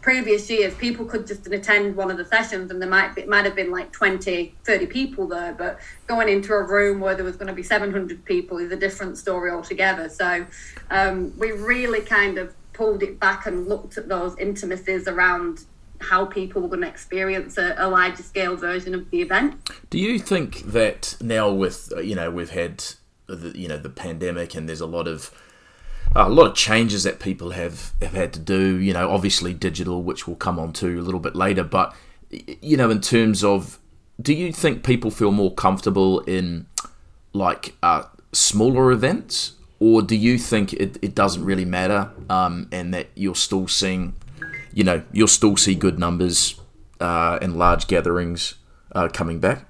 previous 0.02 0.52
years 0.52 0.72
people 0.76 1.04
could 1.04 1.26
just 1.26 1.48
attend 1.48 1.96
one 1.96 2.12
of 2.12 2.18
the 2.18 2.26
sessions 2.26 2.70
and 2.70 2.80
there 2.80 2.88
might 2.88 3.16
be, 3.16 3.26
might 3.26 3.44
have 3.44 3.56
been 3.56 3.72
like 3.72 3.92
20 3.92 4.54
30 4.64 4.86
people 4.86 5.28
there 5.28 5.52
but 5.52 5.80
going 6.06 6.30
into 6.30 6.54
a 6.54 6.62
room 6.62 7.00
where 7.00 7.16
there 7.16 7.26
was 7.26 7.36
going 7.36 7.48
to 7.48 7.54
be 7.54 7.64
700 7.64 8.24
people 8.24 8.60
is 8.60 8.72
a 8.72 8.76
different 8.76 9.18
story 9.18 9.50
altogether. 9.50 10.08
So 10.10 10.46
um, 10.92 11.34
we 11.40 11.52
really 11.54 12.02
kind 12.02 12.38
of 12.38 12.54
pulled 12.74 13.02
it 13.02 13.20
back 13.20 13.46
and 13.48 13.68
looked 13.68 13.98
at 13.98 14.08
those 14.08 14.38
intimacies 14.38 15.08
around 15.08 15.66
how 16.10 16.26
people 16.26 16.62
were 16.62 16.68
going 16.68 16.82
to 16.82 16.88
experience 16.88 17.58
a, 17.58 17.76
a, 17.78 17.88
larger 17.88 18.24
scale 18.24 18.56
version 18.56 18.94
of 18.94 19.10
the 19.12 19.22
event. 19.22 19.70
Do 19.90 20.00
you 20.00 20.20
think 20.20 20.60
that 20.72 21.18
now 21.22 21.52
with 21.52 21.92
uh, 21.96 22.00
you 22.00 22.16
know 22.16 22.30
we've 22.32 22.52
had 22.52 22.84
the, 23.28 23.58
you 23.58 23.68
know 23.68 23.78
the 23.78 23.90
pandemic 23.90 24.56
and 24.56 24.70
there's 24.70 24.82
a 24.82 24.86
lot 24.86 25.08
of 25.08 25.32
uh, 26.16 26.26
a 26.28 26.30
lot 26.30 26.48
of 26.48 26.56
changes 26.56 27.04
that 27.04 27.20
people 27.20 27.52
have 27.52 27.94
have 28.02 28.14
had 28.14 28.34
to 28.34 28.40
do. 28.40 28.78
You 28.78 28.94
know, 28.94 29.10
obviously 29.10 29.54
digital, 29.54 30.04
which 30.04 30.28
we'll 30.28 30.38
come 30.38 30.60
on 30.60 30.74
to 30.74 31.00
a 31.00 31.04
little 31.04 31.20
bit 31.20 31.36
later. 31.36 31.64
But 31.64 31.96
you 32.30 32.78
know, 32.78 32.90
in 32.90 33.02
terms 33.02 33.44
of, 33.44 33.80
do 34.22 34.34
you 34.34 34.52
think 34.54 34.84
people 34.84 35.12
feel 35.12 35.32
more 35.32 35.54
comfortable 35.54 36.22
in 36.22 36.68
like 37.34 37.76
uh, 37.84 38.04
smaller 38.32 38.92
events, 38.92 39.54
or 39.80 40.02
do 40.02 40.16
you 40.16 40.38
think 40.38 40.74
it, 40.74 40.98
it 41.02 41.16
doesn't 41.16 41.44
really 41.44 41.66
matter, 41.66 42.12
um, 42.30 42.70
and 42.72 42.94
that 42.94 43.08
you're 43.16 43.36
still 43.36 43.68
seeing 43.68 44.14
you 44.76 44.84
know, 44.84 45.02
you'll 45.14 45.28
still 45.28 45.56
see 45.58 45.74
good 45.74 45.98
numbers 45.98 46.60
uh, 47.00 47.40
and 47.42 47.58
large 47.58 47.88
gatherings 47.88 48.56
uh, 48.92 49.08
coming 49.08 49.40
back? 49.40 49.66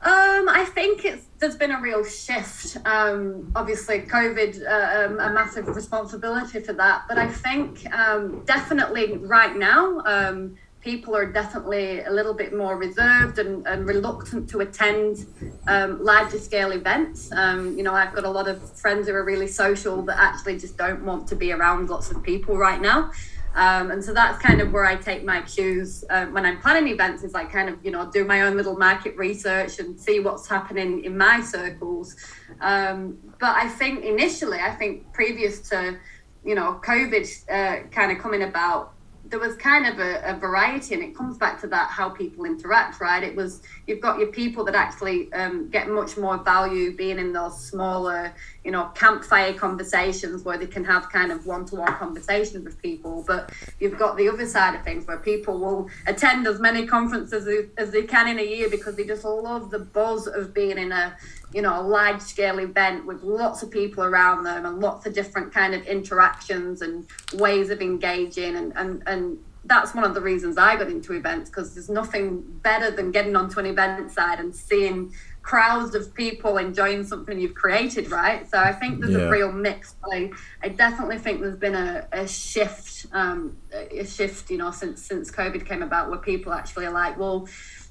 Um, 0.00 0.48
I 0.48 0.66
think 0.74 1.04
it's 1.04 1.26
there's 1.38 1.56
been 1.56 1.72
a 1.72 1.80
real 1.80 2.02
shift. 2.04 2.78
Um, 2.86 3.52
obviously, 3.54 4.00
COVID, 4.00 4.62
uh, 4.66 5.04
um, 5.04 5.20
a 5.20 5.32
massive 5.32 5.68
responsibility 5.68 6.60
for 6.60 6.72
that. 6.72 7.04
But 7.06 7.18
I 7.18 7.28
think 7.28 7.86
um, 7.92 8.42
definitely 8.46 9.18
right 9.18 9.54
now, 9.54 10.00
um, 10.06 10.56
people 10.84 11.16
are 11.16 11.24
definitely 11.24 12.02
a 12.02 12.10
little 12.10 12.34
bit 12.34 12.54
more 12.54 12.76
reserved 12.76 13.38
and, 13.38 13.66
and 13.66 13.86
reluctant 13.86 14.48
to 14.50 14.60
attend 14.60 15.26
um, 15.66 16.04
larger 16.04 16.38
scale 16.38 16.72
events. 16.72 17.32
Um, 17.32 17.74
you 17.76 17.82
know, 17.82 17.94
I've 17.94 18.14
got 18.14 18.24
a 18.24 18.30
lot 18.30 18.48
of 18.48 18.78
friends 18.78 19.08
who 19.08 19.14
are 19.14 19.24
really 19.24 19.46
social 19.48 20.02
that 20.02 20.18
actually 20.18 20.58
just 20.58 20.76
don't 20.76 21.02
want 21.02 21.26
to 21.28 21.36
be 21.36 21.52
around 21.52 21.88
lots 21.88 22.10
of 22.10 22.22
people 22.22 22.58
right 22.58 22.82
now. 22.82 23.10
Um, 23.54 23.92
and 23.92 24.04
so 24.04 24.12
that's 24.12 24.42
kind 24.42 24.60
of 24.60 24.72
where 24.72 24.84
I 24.84 24.96
take 24.96 25.24
my 25.24 25.40
cues 25.42 26.04
uh, 26.10 26.26
when 26.26 26.44
I'm 26.44 26.60
planning 26.60 26.88
events. 26.88 27.22
Is 27.22 27.34
I 27.34 27.44
kind 27.44 27.68
of 27.68 27.78
you 27.84 27.92
know 27.92 28.10
do 28.10 28.24
my 28.24 28.42
own 28.42 28.56
little 28.56 28.76
market 28.76 29.16
research 29.16 29.78
and 29.78 29.98
see 29.98 30.18
what's 30.18 30.48
happening 30.48 31.04
in 31.04 31.16
my 31.16 31.40
circles. 31.40 32.16
Um, 32.60 33.16
but 33.38 33.56
I 33.56 33.68
think 33.68 34.04
initially, 34.04 34.58
I 34.58 34.72
think 34.72 35.12
previous 35.12 35.68
to 35.68 35.96
you 36.44 36.56
know 36.56 36.80
COVID 36.84 37.26
uh, 37.48 37.88
kind 37.90 38.10
of 38.10 38.18
coming 38.18 38.42
about, 38.42 38.93
there 39.34 39.48
was 39.48 39.56
kind 39.56 39.84
of 39.84 39.98
a, 39.98 40.22
a, 40.24 40.36
variety, 40.36 40.94
and 40.94 41.02
it 41.02 41.12
comes 41.12 41.36
back 41.36 41.60
to 41.60 41.66
that 41.66 41.90
how 41.90 42.08
people 42.08 42.44
interact, 42.44 43.00
right? 43.00 43.24
It 43.24 43.34
was 43.34 43.62
you've 43.88 44.00
got 44.00 44.20
your 44.20 44.28
people 44.28 44.64
that 44.66 44.76
actually 44.76 45.32
um, 45.32 45.68
get 45.70 45.88
much 45.88 46.16
more 46.16 46.38
value 46.38 46.96
being 46.96 47.18
in 47.18 47.32
those 47.32 47.58
smaller, 47.58 48.32
you 48.62 48.70
know, 48.70 48.92
campfire 48.94 49.52
conversations 49.52 50.44
where 50.44 50.56
they 50.56 50.68
can 50.68 50.84
have 50.84 51.10
kind 51.10 51.32
of 51.32 51.46
one-to-one 51.46 51.94
conversations 51.94 52.64
with 52.64 52.80
people. 52.80 53.24
But 53.26 53.50
you've 53.80 53.98
got 53.98 54.16
the 54.16 54.28
other 54.28 54.46
side 54.46 54.76
of 54.76 54.84
things 54.84 55.04
where 55.04 55.18
people 55.18 55.58
will 55.58 55.90
attend 56.06 56.46
as 56.46 56.60
many 56.60 56.86
conferences 56.86 57.48
as, 57.48 57.64
as 57.76 57.90
they 57.90 58.04
can 58.04 58.28
in 58.28 58.38
a 58.38 58.46
year 58.46 58.70
because 58.70 58.94
they 58.94 59.04
just 59.04 59.24
love 59.24 59.72
the 59.72 59.80
buzz 59.80 60.28
of 60.28 60.54
being 60.54 60.78
in 60.78 60.92
a 60.92 61.16
you 61.54 61.62
know, 61.62 61.80
a 61.80 61.82
large 61.82 62.20
scale 62.20 62.58
event 62.58 63.06
with 63.06 63.22
lots 63.22 63.62
of 63.62 63.70
people 63.70 64.02
around 64.02 64.42
them 64.42 64.66
and 64.66 64.80
lots 64.80 65.06
of 65.06 65.14
different 65.14 65.54
kind 65.54 65.72
of 65.72 65.86
interactions 65.86 66.82
and 66.82 67.06
ways 67.34 67.70
of 67.70 67.80
engaging 67.80 68.56
and, 68.56 68.72
and, 68.76 69.02
and 69.06 69.38
that's 69.66 69.94
one 69.94 70.04
of 70.04 70.14
the 70.14 70.20
reasons 70.20 70.58
I 70.58 70.76
got 70.76 70.88
into 70.88 71.14
events 71.14 71.48
because 71.48 71.74
there's 71.74 71.88
nothing 71.88 72.42
better 72.62 72.90
than 72.90 73.12
getting 73.12 73.34
onto 73.36 73.60
an 73.60 73.66
event 73.66 74.10
side 74.10 74.40
and 74.40 74.54
seeing 74.54 75.14
crowds 75.42 75.94
of 75.94 76.14
people 76.14 76.56
enjoying 76.56 77.04
something 77.04 77.38
you've 77.38 77.54
created, 77.54 78.10
right? 78.10 78.48
So 78.50 78.58
I 78.58 78.72
think 78.72 79.00
there's 79.00 79.14
yeah. 79.14 79.26
a 79.26 79.30
real 79.30 79.52
mix. 79.52 79.94
I, 80.10 80.30
I 80.62 80.68
definitely 80.68 81.18
think 81.18 81.40
there's 81.40 81.56
been 81.56 81.74
a, 81.74 82.06
a 82.12 82.26
shift, 82.26 83.06
um, 83.12 83.56
a 83.72 84.04
shift, 84.06 84.50
you 84.50 84.56
know, 84.56 84.70
since 84.70 85.02
since 85.02 85.30
COVID 85.30 85.66
came 85.66 85.82
about, 85.82 86.10
where 86.10 86.18
people 86.18 86.52
actually 86.52 86.86
are 86.86 86.92
like, 86.92 87.18
well, 87.18 87.46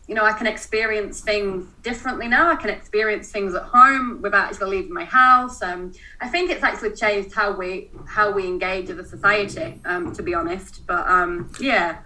you 0.08 0.16
know, 0.16 0.26
I 0.26 0.34
can 0.34 0.48
experience 0.48 1.22
things 1.22 1.66
differently 1.82 2.28
now. 2.28 2.52
I 2.52 2.56
can 2.56 2.70
experience 2.70 3.32
things 3.32 3.56
at 3.56 3.64
home 3.64 4.22
without 4.22 4.52
actually 4.52 4.78
leaving 4.78 4.94
my 4.94 5.06
house. 5.06 5.62
Um, 5.62 5.94
I 6.20 6.28
think 6.28 6.52
it's 6.52 6.64
actually 6.64 6.92
changed 6.92 7.34
how 7.34 7.54
we 7.54 7.90
how 8.06 8.32
we 8.32 8.46
engage 8.46 8.90
as 8.90 8.98
a 8.98 9.06
society, 9.06 9.80
um, 9.86 10.14
to 10.14 10.22
be 10.22 10.34
honest. 10.34 10.86
But 10.86 11.08
um, 11.08 11.52
yeah. 11.60 12.00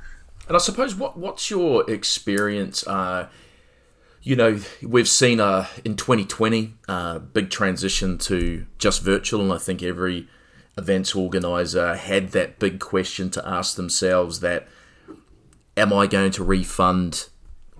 And 0.48 0.56
I 0.56 0.60
suppose 0.60 0.94
what 0.94 1.18
what's 1.18 1.50
your 1.50 1.90
experience? 1.90 2.86
Uh, 2.86 3.30
you 4.22 4.36
know, 4.36 4.60
we've 4.84 5.10
seen 5.10 5.40
uh, 5.40 5.66
in 5.84 5.96
2020 5.96 6.74
a 6.88 6.92
uh, 6.92 7.20
big 7.20 7.50
transition 7.50 8.20
to 8.20 8.68
just 8.78 9.02
virtual, 9.02 9.42
and 9.42 9.52
I 9.52 9.58
think 9.58 9.82
every 9.82 10.28
events 10.78 11.16
organizer 11.16 11.96
had 11.96 12.30
that 12.34 12.60
big 12.60 12.80
question 12.80 13.32
to 13.32 13.48
ask 13.48 13.76
themselves: 13.76 14.42
that 14.42 14.68
am 15.76 15.92
I 15.92 16.06
going 16.06 16.30
to 16.32 16.44
refund? 16.44 17.30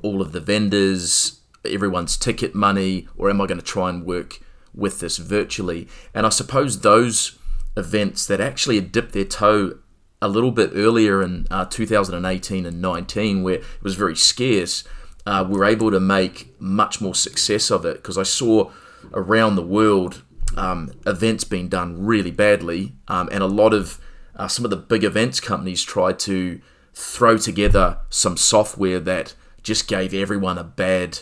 All 0.02 0.22
of 0.22 0.32
the 0.32 0.40
vendors, 0.40 1.42
everyone's 1.66 2.18
ticket 2.18 2.56
money, 2.56 3.08
or 3.18 3.30
am 3.30 3.42
I 3.42 3.46
going 3.46 3.60
to 3.60 3.66
try 3.66 3.90
and 3.90 4.06
work 4.06 4.40
with 4.74 5.00
this 5.00 5.18
virtually? 5.18 5.88
And 6.14 6.26
I 6.26 6.30
suppose 6.30 6.82
those 6.82 7.38
events 7.76 8.26
that 8.28 8.42
actually 8.42 8.76
had 8.76 8.92
dipped 8.92 9.14
their 9.14 9.26
toe 9.26 9.80
a 10.22 10.28
little 10.28 10.52
bit 10.52 10.72
earlier 10.74 11.22
in 11.22 11.46
uh, 11.52 11.66
2018 11.66 12.66
and 12.66 12.82
19, 12.82 13.44
where 13.44 13.56
it 13.56 13.64
was 13.84 13.96
very 13.96 14.16
scarce, 14.16 14.84
uh, 15.26 15.46
were 15.48 15.66
able 15.66 15.92
to 15.92 16.00
make 16.00 16.56
much 16.60 17.02
more 17.02 17.14
success 17.14 17.70
of 17.70 17.86
it 17.86 17.98
because 17.98 18.18
I 18.18 18.24
saw 18.24 18.72
around 19.14 19.56
the 19.56 19.62
world 19.62 20.24
um, 20.56 20.92
events 21.06 21.44
being 21.44 21.68
done 21.68 22.06
really 22.06 22.32
badly, 22.32 22.94
um, 23.08 23.30
and 23.32 23.44
a 23.44 23.48
lot 23.48 23.74
of 23.74 24.00
uh, 24.36 24.48
some 24.48 24.66
of 24.66 24.72
the 24.72 24.78
big 24.78 25.04
events 25.04 25.40
companies 25.40 25.84
tried 25.84 26.20
to 26.20 26.62
throw 26.94 27.38
together 27.38 28.00
some 28.10 28.38
software 28.38 29.00
that 29.00 29.36
just 29.68 29.90
gave 29.90 30.14
everyone 30.14 30.58
a 30.58 30.64
bad 30.64 31.20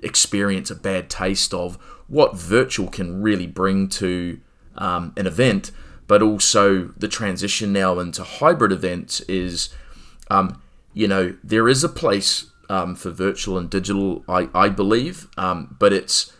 experience, 0.00 0.70
a 0.70 0.76
bad 0.76 1.10
taste 1.10 1.52
of 1.52 1.74
what 2.06 2.36
virtual 2.36 2.86
can 2.88 3.20
really 3.20 3.48
bring 3.48 3.88
to 3.88 4.40
um, 4.76 5.12
an 5.16 5.26
event, 5.26 5.72
but 6.06 6.22
also 6.22 6.92
the 6.96 7.08
transition 7.08 7.72
now 7.72 7.98
into 7.98 8.22
hybrid 8.22 8.70
events 8.70 9.20
is, 9.22 9.70
um, 10.30 10.62
you 10.94 11.08
know, 11.08 11.36
there 11.42 11.68
is 11.68 11.82
a 11.82 11.88
place 11.88 12.46
um, 12.70 12.94
for 12.94 13.10
virtual 13.10 13.58
and 13.58 13.68
digital, 13.68 14.24
I, 14.28 14.48
I 14.54 14.68
believe, 14.68 15.26
um, 15.36 15.76
but 15.80 15.92
it's 15.92 16.32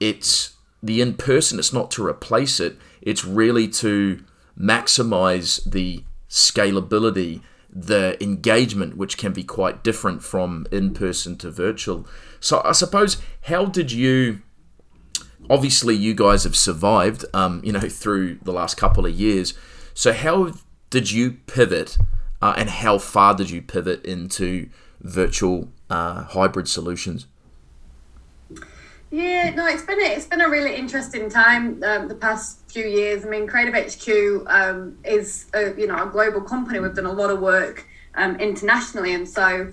it's 0.00 0.56
the 0.82 1.00
in 1.00 1.14
person. 1.14 1.60
It's 1.60 1.72
not 1.72 1.92
to 1.92 2.04
replace 2.04 2.58
it. 2.58 2.76
It's 3.00 3.24
really 3.24 3.68
to 3.68 4.24
maximize 4.58 5.62
the 5.70 6.02
scalability 6.28 7.42
the 7.74 8.22
engagement, 8.22 8.96
which 8.96 9.18
can 9.18 9.32
be 9.32 9.42
quite 9.42 9.82
different 9.82 10.22
from 10.22 10.66
in 10.70 10.94
person 10.94 11.36
to 11.38 11.50
virtual. 11.50 12.06
So, 12.40 12.62
I 12.64 12.72
suppose, 12.72 13.16
how 13.42 13.66
did 13.66 13.90
you? 13.90 14.42
Obviously, 15.50 15.94
you 15.94 16.14
guys 16.14 16.44
have 16.44 16.56
survived, 16.56 17.24
um, 17.34 17.60
you 17.64 17.72
know, 17.72 17.80
through 17.80 18.36
the 18.42 18.52
last 18.52 18.76
couple 18.76 19.04
of 19.04 19.12
years. 19.12 19.54
So, 19.92 20.12
how 20.12 20.52
did 20.90 21.10
you 21.10 21.32
pivot, 21.46 21.98
uh, 22.40 22.54
and 22.56 22.70
how 22.70 22.98
far 22.98 23.34
did 23.34 23.50
you 23.50 23.60
pivot 23.60 24.04
into 24.04 24.68
virtual 25.00 25.68
uh, 25.90 26.24
hybrid 26.24 26.68
solutions? 26.68 27.26
Yeah, 29.14 29.50
no, 29.50 29.64
it's 29.68 29.84
been 29.84 30.00
a, 30.00 30.06
it's 30.06 30.26
been 30.26 30.40
a 30.40 30.48
really 30.48 30.74
interesting 30.74 31.30
time 31.30 31.80
um, 31.84 32.08
the 32.08 32.16
past 32.16 32.68
few 32.68 32.84
years. 32.84 33.24
I 33.24 33.28
mean, 33.28 33.46
Creative 33.46 33.72
HQ 33.72 34.44
um, 34.48 34.98
is 35.04 35.46
a, 35.54 35.72
you 35.78 35.86
know 35.86 36.02
a 36.02 36.10
global 36.10 36.40
company. 36.40 36.80
We've 36.80 36.96
done 36.96 37.06
a 37.06 37.12
lot 37.12 37.30
of 37.30 37.38
work 37.38 37.86
um, 38.16 38.34
internationally, 38.40 39.14
and 39.14 39.28
so 39.28 39.70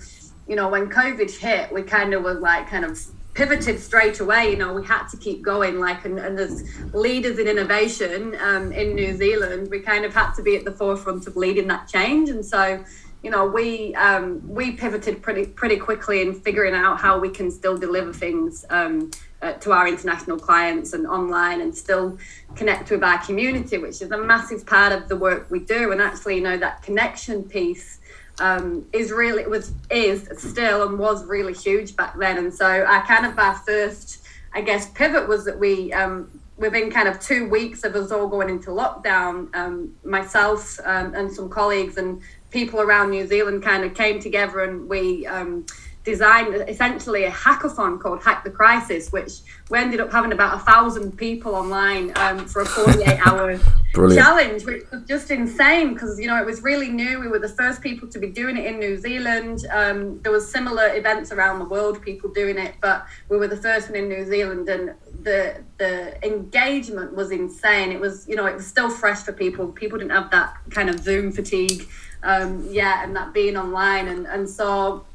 you 0.47 0.55
know 0.55 0.69
when 0.69 0.91
COVID 0.91 1.35
hit, 1.35 1.73
we 1.73 1.81
kind 1.81 2.13
of 2.13 2.21
was 2.21 2.37
like 2.37 2.69
kind 2.69 2.85
of 2.85 2.99
pivoted 3.33 3.79
straight 3.79 4.19
away. 4.19 4.51
You 4.51 4.57
know, 4.57 4.73
we 4.73 4.85
had 4.85 5.07
to 5.07 5.17
keep 5.17 5.41
going. 5.41 5.79
Like, 5.79 6.05
and, 6.05 6.19
and 6.19 6.37
as 6.37 6.63
leaders 6.93 7.39
in 7.39 7.47
innovation 7.47 8.35
um, 8.41 8.71
in 8.71 8.93
New 8.93 9.17
Zealand, 9.17 9.71
we 9.71 9.79
kind 9.79 10.05
of 10.05 10.13
had 10.13 10.33
to 10.33 10.43
be 10.43 10.55
at 10.55 10.65
the 10.65 10.71
forefront 10.71 11.25
of 11.25 11.35
leading 11.35 11.67
that 11.69 11.87
change, 11.87 12.29
and 12.29 12.45
so 12.45 12.85
you 13.23 13.29
know, 13.29 13.45
we 13.45 13.93
um, 13.95 14.47
we 14.47 14.71
pivoted 14.71 15.21
pretty 15.21 15.45
pretty 15.45 15.77
quickly 15.77 16.21
in 16.21 16.33
figuring 16.33 16.73
out 16.73 16.99
how 16.99 17.19
we 17.19 17.29
can 17.29 17.51
still 17.51 17.77
deliver 17.77 18.13
things 18.13 18.65
um, 18.69 19.11
uh, 19.41 19.53
to 19.53 19.71
our 19.71 19.87
international 19.87 20.37
clients 20.37 20.93
and 20.93 21.07
online, 21.07 21.61
and 21.61 21.75
still 21.75 22.17
connect 22.55 22.91
with 22.91 23.03
our 23.03 23.17
community, 23.19 23.77
which 23.77 24.01
is 24.01 24.11
a 24.11 24.17
massive 24.17 24.65
part 24.65 24.91
of 24.91 25.07
the 25.07 25.15
work 25.15 25.49
we 25.49 25.59
do. 25.59 25.91
And 25.91 26.01
actually, 26.01 26.35
you 26.35 26.41
know, 26.41 26.57
that 26.57 26.81
connection 26.81 27.43
piece 27.43 27.99
um, 28.39 28.85
is 28.93 29.11
really 29.11 29.45
was 29.45 29.73
is 29.89 30.27
still 30.37 30.87
and 30.87 30.97
was 30.97 31.25
really 31.25 31.53
huge 31.53 31.95
back 31.95 32.17
then. 32.17 32.37
And 32.37 32.53
so, 32.53 32.65
our 32.65 33.05
kind 33.05 33.25
of 33.25 33.37
our 33.37 33.55
first, 33.55 34.25
I 34.53 34.61
guess, 34.61 34.89
pivot 34.91 35.27
was 35.27 35.45
that 35.45 35.59
we 35.59 35.91
um, 35.93 36.29
within 36.61 36.91
kind 36.91 37.07
of 37.07 37.19
two 37.19 37.49
weeks 37.49 37.83
of 37.83 37.95
us 37.95 38.11
all 38.11 38.27
going 38.27 38.49
into 38.49 38.69
lockdown, 38.69 39.53
um, 39.55 39.93
myself 40.05 40.79
um, 40.85 41.13
and 41.15 41.31
some 41.31 41.49
colleagues 41.49 41.97
and 41.97 42.21
people 42.51 42.79
around 42.79 43.09
New 43.09 43.25
Zealand 43.25 43.63
kind 43.63 43.83
of 43.83 43.95
came 43.95 44.19
together 44.19 44.59
and 44.59 44.87
we 44.87 45.25
um, 45.25 45.65
designed 46.03 46.55
essentially 46.67 47.25
a 47.25 47.31
hackathon 47.31 47.99
called 47.99 48.23
Hack 48.23 48.43
the 48.43 48.49
Crisis, 48.49 49.11
which 49.11 49.41
we 49.69 49.77
ended 49.77 49.99
up 49.99 50.11
having 50.11 50.31
about 50.31 50.55
a 50.55 50.59
thousand 50.59 51.17
people 51.17 51.53
online 51.53 52.11
um, 52.17 52.47
for 52.47 52.61
a 52.61 52.65
48 52.65 53.19
hour 53.27 53.59
challenge, 53.93 54.65
which 54.65 54.83
was 54.91 55.03
just 55.07 55.29
insane 55.29 55.93
because, 55.93 56.19
you 56.19 56.27
know, 56.27 56.37
it 56.41 56.45
was 56.45 56.63
really 56.63 56.89
new. 56.89 57.19
We 57.19 57.27
were 57.27 57.39
the 57.39 57.49
first 57.49 57.81
people 57.81 58.07
to 58.09 58.19
be 58.19 58.27
doing 58.27 58.57
it 58.57 58.65
in 58.65 58.79
New 58.79 58.97
Zealand. 58.97 59.65
Um, 59.71 60.19
there 60.21 60.31
was 60.31 60.51
similar 60.51 60.95
events 60.95 61.31
around 61.31 61.59
the 61.59 61.65
world, 61.65 62.01
people 62.01 62.31
doing 62.31 62.57
it, 62.57 62.75
but 62.81 63.05
we 63.29 63.37
were 63.37 63.47
the 63.47 63.57
first 63.57 63.89
one 63.89 63.97
in 63.97 64.09
New 64.09 64.25
Zealand 64.25 64.67
and 64.69 64.95
the 65.23 65.63
the 65.77 66.25
engagement 66.25 67.13
was 67.13 67.29
insane. 67.29 67.91
It 67.91 67.99
was, 67.99 68.27
you 68.27 68.35
know, 68.35 68.47
it 68.47 68.55
was 68.55 68.65
still 68.65 68.89
fresh 68.89 69.19
for 69.19 69.33
people. 69.33 69.67
People 69.67 69.99
didn't 69.99 70.11
have 70.11 70.31
that 70.31 70.55
kind 70.71 70.89
of 70.89 70.99
Zoom 70.99 71.31
fatigue 71.31 71.87
um, 72.23 72.67
yeah, 72.69 73.03
and 73.03 73.15
that 73.15 73.33
being 73.33 73.57
online. 73.57 74.07
And, 74.07 74.27
and 74.27 74.49
so, 74.49 75.05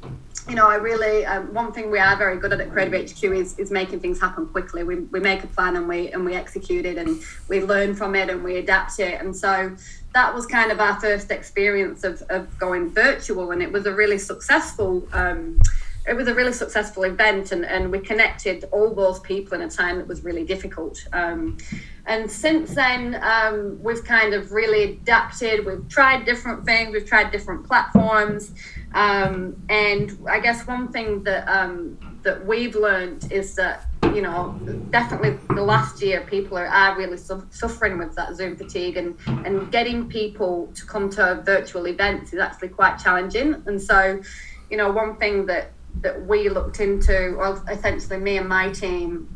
you 0.47 0.55
know, 0.55 0.67
I 0.67 0.75
really, 0.75 1.25
um, 1.25 1.53
one 1.53 1.71
thing 1.71 1.91
we 1.91 1.99
are 1.99 2.15
very 2.15 2.37
good 2.37 2.53
at 2.53 2.61
at 2.61 2.71
Creative 2.71 3.11
HQ 3.11 3.23
is, 3.23 3.59
is 3.59 3.69
making 3.69 3.99
things 3.99 4.19
happen 4.19 4.47
quickly. 4.47 4.83
We, 4.83 4.95
we 4.95 5.19
make 5.19 5.43
a 5.43 5.47
plan 5.47 5.75
and 5.75 5.87
we, 5.87 6.11
and 6.11 6.23
we 6.23 6.35
execute 6.35 6.85
it 6.85 6.97
and 6.97 7.21
we 7.49 7.61
learn 7.61 7.95
from 7.95 8.15
it 8.15 8.29
and 8.29 8.43
we 8.43 8.57
adapt 8.57 8.99
it. 8.99 9.19
And 9.19 9.35
so 9.35 9.75
that 10.13 10.33
was 10.33 10.45
kind 10.45 10.71
of 10.71 10.79
our 10.79 10.99
first 10.99 11.31
experience 11.31 12.03
of, 12.03 12.21
of 12.29 12.57
going 12.57 12.89
virtual 12.89 13.51
and 13.51 13.61
it 13.61 13.71
was 13.71 13.85
a 13.85 13.93
really 13.93 14.17
successful 14.17 15.07
um, 15.13 15.59
it 16.07 16.15
was 16.15 16.27
a 16.27 16.33
really 16.33 16.53
successful 16.53 17.03
event 17.03 17.51
and, 17.51 17.65
and 17.65 17.91
we 17.91 17.99
connected 17.99 18.63
all 18.71 18.93
those 18.95 19.19
people 19.19 19.53
in 19.55 19.61
a 19.61 19.69
time 19.69 19.97
that 19.97 20.07
was 20.07 20.23
really 20.23 20.45
difficult. 20.45 21.05
Um, 21.11 21.57
and 22.05 22.31
since 22.31 22.73
then, 22.73 23.21
um, 23.21 23.77
we've 23.83 24.03
kind 24.05 24.33
of 24.33 24.53
really 24.53 24.83
adapted. 24.83 25.65
We've 25.65 25.87
tried 25.89 26.23
different 26.23 26.65
things, 26.65 26.93
we've 26.93 27.05
tried 27.05 27.31
different 27.31 27.67
platforms. 27.67 28.53
Um, 28.93 29.61
and 29.69 30.17
I 30.29 30.39
guess 30.39 30.65
one 30.65 30.91
thing 30.91 31.23
that, 31.23 31.47
um, 31.47 31.97
that 32.23 32.45
we've 32.45 32.75
learned 32.75 33.31
is 33.31 33.55
that 33.55 33.85
you 34.13 34.21
know, 34.21 34.59
definitely 34.89 35.37
the 35.53 35.61
last 35.61 36.01
year, 36.01 36.21
people 36.21 36.57
are, 36.57 36.67
are 36.67 36.97
really 36.97 37.17
su- 37.17 37.47
suffering 37.51 37.97
with 37.97 38.15
that 38.15 38.35
Zoom 38.35 38.55
fatigue, 38.55 38.97
and, 38.97 39.17
and 39.45 39.71
getting 39.71 40.07
people 40.07 40.71
to 40.75 40.85
come 40.85 41.09
to 41.11 41.41
virtual 41.45 41.87
events 41.87 42.33
is 42.33 42.39
actually 42.39 42.69
quite 42.69 42.97
challenging. 42.97 43.61
And 43.65 43.81
so, 43.81 44.21
you 44.69 44.77
know, 44.77 44.91
one 44.91 45.17
thing 45.17 45.45
that 45.47 45.71
that 46.01 46.27
we 46.27 46.47
looked 46.49 46.79
into, 46.79 47.35
or 47.35 47.63
essentially 47.69 48.17
me 48.19 48.37
and 48.37 48.47
my 48.47 48.69
team, 48.69 49.35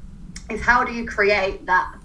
is 0.49 0.61
how 0.61 0.83
do 0.83 0.93
you 0.93 1.05
create 1.07 1.65
that 1.65 1.95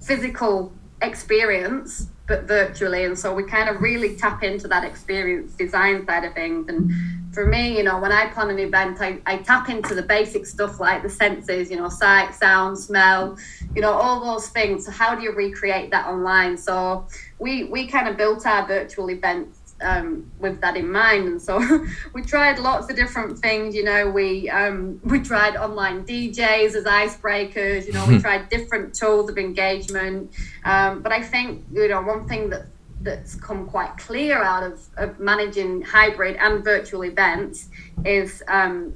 physical 0.00 0.72
experience 1.02 2.08
but 2.26 2.44
virtually. 2.44 3.04
And 3.04 3.18
so 3.18 3.34
we 3.34 3.44
kind 3.44 3.68
of 3.68 3.80
really 3.80 4.16
tap 4.16 4.42
into 4.42 4.68
that 4.68 4.84
experience 4.84 5.52
design 5.52 6.06
side 6.06 6.24
of 6.24 6.34
things. 6.34 6.68
And 6.68 6.92
for 7.32 7.44
me 7.44 7.76
you 7.76 7.82
know 7.82 7.98
when 8.00 8.10
i 8.12 8.26
plan 8.28 8.48
an 8.48 8.58
event 8.58 8.98
I, 8.98 9.18
I 9.26 9.36
tap 9.36 9.68
into 9.68 9.94
the 9.94 10.02
basic 10.02 10.46
stuff 10.46 10.80
like 10.80 11.02
the 11.02 11.10
senses 11.10 11.70
you 11.70 11.76
know 11.76 11.90
sight 11.90 12.34
sound 12.34 12.78
smell 12.78 13.36
you 13.76 13.82
know 13.82 13.92
all 13.92 14.24
those 14.24 14.48
things. 14.48 14.86
So 14.86 14.90
how 14.90 15.14
do 15.14 15.22
you 15.22 15.32
recreate 15.32 15.90
that 15.90 16.06
online? 16.06 16.56
So 16.56 17.06
we 17.38 17.64
we 17.64 17.86
kind 17.86 18.08
of 18.08 18.16
built 18.16 18.46
our 18.46 18.66
virtual 18.66 19.10
events 19.10 19.55
um, 19.80 20.30
with 20.38 20.60
that 20.60 20.76
in 20.76 20.90
mind. 20.90 21.28
And 21.28 21.40
so 21.40 21.86
we 22.12 22.22
tried 22.22 22.58
lots 22.58 22.90
of 22.90 22.96
different 22.96 23.38
things. 23.38 23.74
You 23.74 23.84
know, 23.84 24.10
we 24.10 24.48
um, 24.50 25.00
we 25.04 25.20
tried 25.20 25.56
online 25.56 26.04
DJs 26.04 26.74
as 26.74 26.84
icebreakers. 26.84 27.86
You 27.86 27.92
know, 27.92 28.06
we 28.06 28.18
tried 28.18 28.48
different 28.48 28.94
tools 28.94 29.30
of 29.30 29.38
engagement. 29.38 30.32
Um, 30.64 31.02
but 31.02 31.12
I 31.12 31.22
think 31.22 31.64
you 31.72 31.88
know 31.88 32.02
one 32.02 32.28
thing 32.28 32.50
that 32.50 32.66
that's 33.02 33.34
come 33.36 33.66
quite 33.66 33.96
clear 33.98 34.42
out 34.42 34.62
of, 34.62 34.80
of 34.96 35.18
managing 35.20 35.82
hybrid 35.82 36.36
and 36.36 36.64
virtual 36.64 37.04
events 37.04 37.68
is 38.04 38.42
um, 38.48 38.94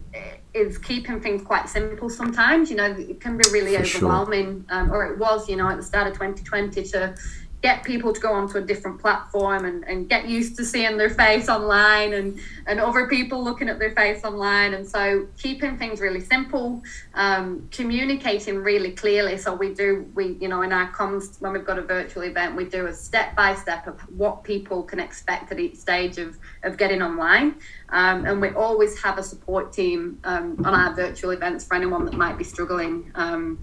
is 0.54 0.78
keeping 0.78 1.20
things 1.20 1.42
quite 1.42 1.68
simple 1.68 2.08
sometimes 2.10 2.70
you 2.70 2.76
know 2.76 2.86
it 2.86 3.20
can 3.20 3.36
be 3.36 3.44
really 3.52 3.76
For 3.76 3.98
overwhelming 3.98 4.64
sure. 4.68 4.78
um, 4.78 4.90
or 4.90 5.06
it 5.06 5.18
was 5.18 5.48
you 5.48 5.56
know 5.56 5.68
at 5.68 5.76
the 5.76 5.82
start 5.82 6.06
of 6.08 6.14
2020 6.14 6.82
to 6.88 7.14
get 7.62 7.84
people 7.84 8.12
to 8.12 8.20
go 8.20 8.32
onto 8.32 8.56
a 8.56 8.60
different 8.62 8.98
platform 8.98 9.66
and, 9.66 9.84
and 9.84 10.08
get 10.08 10.26
used 10.26 10.56
to 10.56 10.64
seeing 10.64 10.96
their 10.96 11.10
face 11.10 11.48
online 11.48 12.14
and, 12.14 12.38
and 12.66 12.80
other 12.80 13.06
people 13.06 13.44
looking 13.44 13.68
at 13.68 13.78
their 13.78 13.90
face 13.90 14.24
online. 14.24 14.72
And 14.72 14.86
so 14.88 15.26
keeping 15.36 15.76
things 15.76 16.00
really 16.00 16.20
simple, 16.20 16.82
um, 17.14 17.68
communicating 17.70 18.56
really 18.56 18.92
clearly. 18.92 19.36
So 19.36 19.54
we 19.54 19.74
do, 19.74 20.10
we, 20.14 20.38
you 20.40 20.48
know, 20.48 20.62
in 20.62 20.72
our 20.72 20.90
comms, 20.92 21.38
when 21.42 21.52
we've 21.52 21.66
got 21.66 21.78
a 21.78 21.82
virtual 21.82 22.22
event, 22.22 22.56
we 22.56 22.64
do 22.64 22.86
a 22.86 22.94
step 22.94 23.36
by 23.36 23.54
step 23.54 23.86
of 23.86 24.00
what 24.16 24.42
people 24.42 24.82
can 24.82 24.98
expect 24.98 25.52
at 25.52 25.60
each 25.60 25.76
stage 25.76 26.16
of, 26.16 26.38
of 26.62 26.78
getting 26.78 27.02
online. 27.02 27.56
Um, 27.90 28.24
and 28.24 28.40
we 28.40 28.50
always 28.50 29.02
have 29.02 29.18
a 29.18 29.22
support 29.22 29.72
team 29.72 30.18
um, 30.24 30.56
on 30.64 30.72
our 30.72 30.94
virtual 30.94 31.30
events 31.32 31.66
for 31.66 31.74
anyone 31.74 32.06
that 32.06 32.14
might 32.14 32.38
be 32.38 32.44
struggling. 32.44 33.12
Um, 33.14 33.58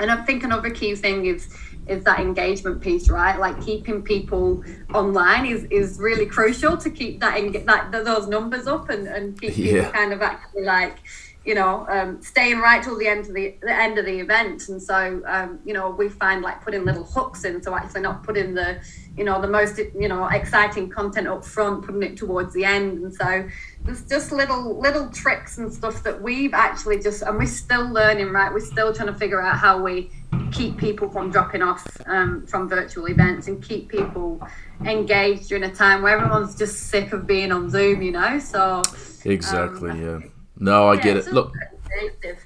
and 0.00 0.10
I 0.10 0.24
think 0.24 0.42
another 0.42 0.70
key 0.70 0.94
thing 0.94 1.26
is 1.26 1.54
is 1.86 2.04
that 2.04 2.20
engagement 2.20 2.80
piece, 2.80 3.08
right? 3.10 3.38
Like 3.38 3.60
keeping 3.60 4.02
people 4.02 4.62
online 4.94 5.46
is, 5.46 5.64
is 5.64 5.98
really 5.98 6.26
crucial 6.26 6.76
to 6.76 6.90
keep 6.90 7.20
that, 7.20 7.36
en- 7.38 7.66
that 7.66 7.90
those 7.90 8.28
numbers 8.28 8.66
up 8.66 8.88
and, 8.88 9.06
and 9.06 9.40
keep 9.40 9.56
yeah. 9.56 9.72
people 9.72 9.92
kind 9.92 10.12
of 10.12 10.22
actually 10.22 10.62
like 10.62 10.98
you 11.44 11.56
know, 11.56 11.86
um, 11.88 12.22
staying 12.22 12.60
right 12.60 12.82
till 12.82 12.96
the 12.96 13.08
end 13.08 13.26
of 13.26 13.34
the, 13.34 13.56
the 13.62 13.72
end 13.72 13.98
of 13.98 14.06
the 14.06 14.20
event. 14.20 14.68
And 14.68 14.80
so, 14.80 15.22
um, 15.26 15.58
you 15.64 15.74
know, 15.74 15.90
we 15.90 16.08
find 16.08 16.40
like 16.40 16.62
putting 16.62 16.84
little 16.84 17.04
hooks 17.04 17.44
in, 17.44 17.60
so 17.62 17.74
actually 17.74 18.02
not 18.02 18.22
putting 18.22 18.54
the, 18.54 18.80
you 19.16 19.24
know, 19.24 19.40
the 19.40 19.48
most, 19.48 19.78
you 19.78 20.08
know, 20.08 20.26
exciting 20.26 20.88
content 20.88 21.26
up 21.26 21.44
front, 21.44 21.84
putting 21.84 22.02
it 22.02 22.16
towards 22.16 22.54
the 22.54 22.64
end. 22.64 22.98
And 22.98 23.12
so, 23.12 23.48
there's 23.84 24.04
just 24.04 24.32
little 24.32 24.78
little 24.78 25.08
tricks 25.10 25.58
and 25.58 25.72
stuff 25.72 26.02
that 26.04 26.20
we've 26.22 26.54
actually 26.54 27.00
just, 27.00 27.22
and 27.22 27.38
we're 27.38 27.46
still 27.46 27.88
learning, 27.88 28.30
right? 28.30 28.52
We're 28.52 28.60
still 28.60 28.92
trying 28.92 29.08
to 29.08 29.14
figure 29.14 29.42
out 29.42 29.58
how 29.58 29.82
we 29.82 30.10
keep 30.52 30.78
people 30.78 31.08
from 31.10 31.30
dropping 31.30 31.62
off 31.62 31.86
um, 32.06 32.46
from 32.46 32.68
virtual 32.68 33.06
events 33.06 33.48
and 33.48 33.62
keep 33.62 33.88
people 33.88 34.40
engaged 34.84 35.48
during 35.48 35.64
a 35.64 35.74
time 35.74 36.02
where 36.02 36.16
everyone's 36.16 36.56
just 36.56 36.90
sick 36.90 37.12
of 37.12 37.26
being 37.26 37.50
on 37.50 37.70
Zoom, 37.70 38.02
you 38.02 38.12
know. 38.12 38.38
So 38.38 38.82
exactly, 39.24 39.90
um, 39.90 40.02
yeah 40.02 40.28
no, 40.62 40.88
I 40.88 40.94
yeah, 40.94 41.02
get 41.02 41.16
it. 41.18 41.32
Look, 41.32 41.54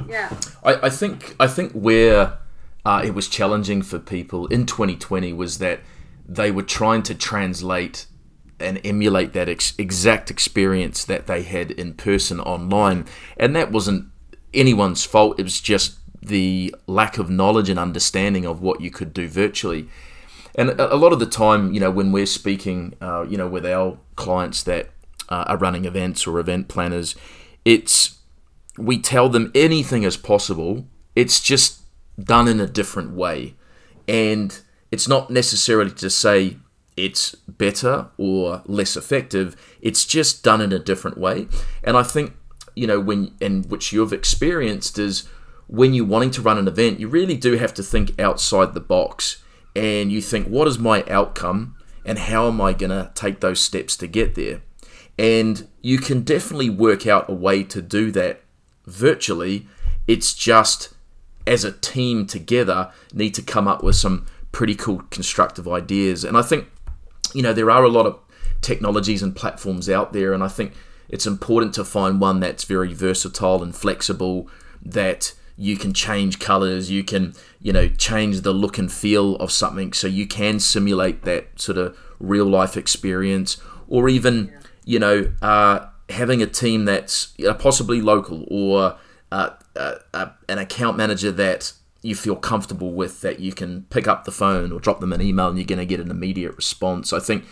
yeah. 0.09 0.35
I, 0.65 0.87
I 0.87 0.91
think 0.91 1.37
I 1.39 1.47
think 1.47 1.73
where 1.73 2.39
uh, 2.85 3.03
it 3.05 3.15
was 3.15 3.29
challenging 3.29 3.83
for 3.83 3.99
people 3.99 4.47
in 4.47 4.65
2020 4.65 5.33
was 5.35 5.59
that 5.59 5.81
they 6.27 6.51
were 6.51 6.63
trying 6.63 7.03
to 7.05 7.15
translate 7.15 8.07
and 8.59 8.81
emulate 8.85 9.33
that 9.33 9.49
ex- 9.49 9.75
exact 9.79 10.31
experience 10.31 11.05
that 11.05 11.27
they 11.27 11.43
had 11.43 11.71
in 11.73 11.95
person 11.95 12.41
online, 12.41 13.07
and 13.37 13.55
that 13.57 13.73
wasn't 13.73 14.07
anyone's 14.55 15.05
fault. 15.05 15.39
It 15.39 15.45
was 15.45 15.61
just 15.61 15.99
the 16.21 16.75
lack 16.87 17.19
of 17.19 17.31
knowledge 17.31 17.69
and 17.69 17.79
understanding 17.79 18.45
of 18.45 18.61
what 18.61 18.81
you 18.81 18.91
could 18.91 19.13
do 19.13 19.29
virtually. 19.29 19.89
And 20.57 20.71
a, 20.81 20.97
lot 20.97 21.13
of 21.13 21.19
the 21.19 21.27
time, 21.27 21.75
you 21.75 21.81
know, 21.81 21.91
when 21.91 22.13
we're 22.13 22.27
speaking, 22.27 22.95
uh, 23.01 23.27
you 23.29 23.37
know, 23.37 23.47
with 23.47 23.67
our 23.67 23.99
clients 24.17 24.63
that 24.63 24.89
uh, 25.29 25.45
are 25.47 25.59
running 25.59 25.85
events 25.85 26.27
or 26.27 26.39
event 26.39 26.69
planners, 26.69 27.15
it's 27.65 28.19
we 28.79 28.99
tell 28.99 29.29
them 29.29 29.53
anything 29.55 30.03
is 30.03 30.17
possible. 30.17 30.87
It's 31.15 31.41
just 31.41 31.83
done 32.19 32.49
in 32.49 32.61
a 32.61 32.67
different 32.67 33.13
way. 33.13 33.55
And 34.09 34.59
it's 34.91 35.09
not 35.09 35.31
necessarily 35.31 35.91
to 35.93 36.09
say 36.09 36.57
it's 36.97 37.35
better 37.47 38.09
or 38.17 38.63
less 38.67 38.97
effective. 38.97 39.55
It's 39.81 40.05
just 40.05 40.43
done 40.43 40.61
in 40.61 40.73
a 40.73 40.79
different 40.79 41.19
way. 41.19 41.49
And 41.85 41.97
I 41.97 42.03
think, 42.03 42.35
you 42.75 42.87
know, 42.87 43.01
when 43.01 43.35
and 43.41 43.67
which 43.71 43.93
you've 43.93 44.13
experienced 44.13 44.99
is 44.99 45.29
when 45.67 45.95
you're 45.95 46.07
wanting 46.07 46.31
to 46.33 46.43
run 46.43 46.59
an 46.59 46.69
event, 46.69 47.01
you 47.01 47.09
really 47.09 47.37
do 47.37 47.57
have 47.57 47.75
to 47.75 47.83
think 47.83 48.19
outside 48.21 48.73
the 48.73 48.81
box 48.81 49.43
and 49.75 50.11
you 50.11 50.23
think, 50.23 50.47
what 50.49 50.69
is 50.69 50.79
my 50.79 51.05
outcome 51.05 51.77
and 52.05 52.19
how 52.19 52.49
am 52.49 52.61
I 52.61 52.73
going 52.73 52.91
to 52.91 53.11
take 53.15 53.41
those 53.41 53.61
steps 53.61 53.97
to 53.99 54.07
get 54.07 54.35
there? 54.35 54.63
And 55.19 55.69
you 55.83 55.99
can 55.99 56.23
definitely 56.23 56.71
work 56.71 57.07
out 57.07 57.29
a 57.29 57.35
way 57.35 57.63
to 57.65 57.83
do 57.83 58.11
that 58.13 58.43
virtually. 58.87 59.67
It's 60.07 60.35
just 60.35 60.95
as 61.47 61.65
a 61.65 61.73
team 61.73 62.27
together 62.27 62.91
need 63.13 63.35
to 63.35 63.43
come 63.43 63.69
up 63.69 63.83
with 63.83 63.97
some 63.97 64.27
pretty 64.53 64.75
cool 64.75 65.03
constructive 65.11 65.69
ideas. 65.69 66.25
And 66.25 66.37
I 66.37 66.43
think, 66.43 66.69
you 67.35 67.43
know, 67.43 67.53
there 67.53 67.71
are 67.71 67.85
a 67.85 67.89
lot 67.89 68.07
of 68.07 68.19
technologies 68.61 69.23
and 69.23 69.35
platforms 69.35 69.89
out 69.89 70.13
there, 70.13 70.33
and 70.33 70.43
I 70.43 70.49
think 70.49 70.73
it's 71.09 71.27
important 71.27 71.75
to 71.75 71.85
find 71.85 72.21
one 72.21 72.41
that's 72.41 72.65
very 72.65 72.93
versatile 72.93 73.63
and 73.63 73.75
flexible 73.75 74.49
that 74.83 75.33
you 75.59 75.75
can 75.75 75.95
change 75.95 76.39
colors 76.39 76.91
you 76.91 77.03
can 77.03 77.33
you 77.63 77.73
know 77.73 77.89
change 77.89 78.43
the 78.43 78.53
look 78.53 78.77
and 78.77 78.93
feel 78.93 79.37
of 79.37 79.51
something 79.51 79.91
so 79.91 80.07
you 80.07 80.27
can 80.27 80.61
simulate 80.61 81.23
that 81.23 81.47
sort 81.59 81.79
of 81.79 81.97
real 82.21 82.45
life 82.45 82.77
experience 82.77 83.57
or 83.89 84.07
even 84.07 84.53
you 84.87 85.01
know, 85.01 85.31
uh, 85.43 85.87
having 86.09 86.41
a 86.41 86.47
team 86.47 86.87
that's 86.87 87.35
you 87.37 87.47
know, 87.47 87.55
possibly 87.55 88.01
local 88.01 88.47
or 88.49 88.97
uh, 89.31 89.51
uh, 89.75 89.97
uh, 90.15 90.29
an 90.49 90.59
account 90.59 90.97
manager 90.97 91.31
that 91.33 91.73
you 92.07 92.15
feel 92.15 92.37
comfortable 92.37 92.93
with 92.93 93.21
that 93.21 93.41
you 93.41 93.53
can 93.53 93.83
pick 93.91 94.09
up 94.09 94.25
the 94.25 94.33
phone 94.33 94.73
or 94.73 94.81
drop 94.81 95.01
them 95.01 95.13
an 95.13 95.21
email 95.21 95.49
and 95.49 95.59
you're 95.59 95.67
going 95.67 95.79
to 95.79 95.87
get 95.87 96.01
an 96.01 96.11
immediate 96.11 96.57
response. 96.57 97.13
I 97.13 97.21
think, 97.21 97.45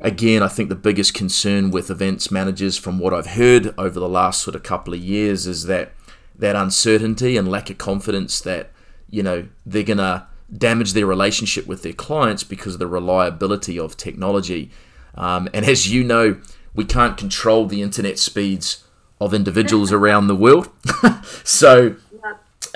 again, 0.00 0.42
I 0.42 0.48
think 0.48 0.68
the 0.68 0.74
biggest 0.74 1.14
concern 1.14 1.70
with 1.70 1.90
events 1.90 2.30
managers, 2.30 2.76
from 2.76 2.98
what 2.98 3.14
I've 3.14 3.28
heard 3.28 3.74
over 3.78 3.98
the 3.98 4.08
last 4.08 4.42
sort 4.42 4.54
of 4.54 4.62
couple 4.62 4.94
of 4.94 5.00
years, 5.00 5.46
is 5.46 5.64
that 5.64 5.92
that 6.36 6.54
uncertainty 6.54 7.36
and 7.36 7.50
lack 7.50 7.70
of 7.70 7.78
confidence 7.78 8.40
that 8.42 8.70
you 9.10 9.22
know 9.22 9.48
they're 9.66 9.82
going 9.82 9.98
to 9.98 10.26
damage 10.56 10.92
their 10.92 11.06
relationship 11.06 11.66
with 11.66 11.82
their 11.82 11.92
clients 11.92 12.44
because 12.44 12.74
of 12.74 12.78
the 12.78 12.86
reliability 12.86 13.78
of 13.78 13.96
technology 13.96 14.70
um, 15.18 15.48
and 15.52 15.66
as 15.66 15.92
you 15.92 16.04
know, 16.04 16.40
we 16.74 16.84
can't 16.84 17.16
control 17.16 17.66
the 17.66 17.82
internet 17.82 18.18
speeds 18.18 18.84
of 19.20 19.34
individuals 19.34 19.92
around 19.98 20.28
the 20.28 20.36
world. 20.36 20.70
so, 21.44 21.96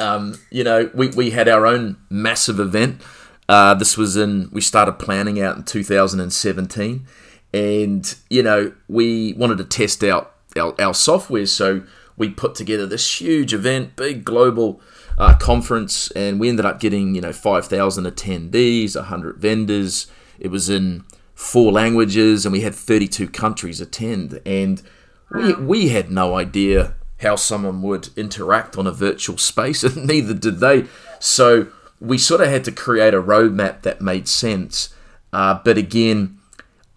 um, 0.02 0.38
you 0.50 0.64
know, 0.64 0.90
we, 0.92 1.08
we 1.08 1.30
had 1.30 1.48
our 1.48 1.66
own 1.66 1.96
massive 2.10 2.58
event. 2.58 3.00
Uh, 3.48 3.74
this 3.74 3.96
was 3.96 4.16
in, 4.16 4.48
we 4.52 4.60
started 4.60 4.98
planning 4.98 5.40
out 5.40 5.56
in 5.56 5.62
2017. 5.62 7.06
And, 7.54 8.14
you 8.28 8.42
know, 8.42 8.72
we 8.88 9.34
wanted 9.34 9.58
to 9.58 9.64
test 9.64 10.02
out 10.02 10.34
our, 10.56 10.74
our 10.80 10.94
software. 10.94 11.46
So 11.46 11.84
we 12.16 12.30
put 12.30 12.54
together 12.54 12.86
this 12.86 13.20
huge 13.20 13.54
event, 13.54 13.96
big 13.96 14.24
global 14.24 14.80
uh, 15.18 15.34
conference, 15.36 16.10
and 16.12 16.40
we 16.40 16.48
ended 16.48 16.64
up 16.64 16.80
getting, 16.80 17.14
you 17.14 17.20
know, 17.20 17.32
5,000 17.32 18.04
attendees, 18.04 18.96
100 18.96 19.36
vendors. 19.36 20.06
It 20.38 20.48
was 20.48 20.68
in 20.68 21.04
four 21.34 21.72
languages 21.72 22.44
and 22.44 22.52
we 22.52 22.60
had 22.60 22.74
32 22.74 23.28
countries 23.28 23.80
attend 23.80 24.40
and 24.46 24.82
we, 25.30 25.54
we 25.54 25.88
had 25.88 26.10
no 26.10 26.36
idea 26.36 26.94
how 27.22 27.36
someone 27.36 27.82
would 27.82 28.10
interact 28.16 28.76
on 28.76 28.86
a 28.86 28.92
virtual 28.92 29.38
space, 29.38 29.82
and 29.84 30.06
neither 30.06 30.34
did 30.34 30.60
they. 30.60 30.86
So 31.18 31.68
we 32.00 32.18
sort 32.18 32.40
of 32.40 32.48
had 32.48 32.64
to 32.64 32.72
create 32.72 33.14
a 33.14 33.22
roadmap 33.22 33.82
that 33.82 34.00
made 34.00 34.28
sense. 34.28 34.94
Uh, 35.32 35.60
but 35.64 35.78
again, 35.78 36.38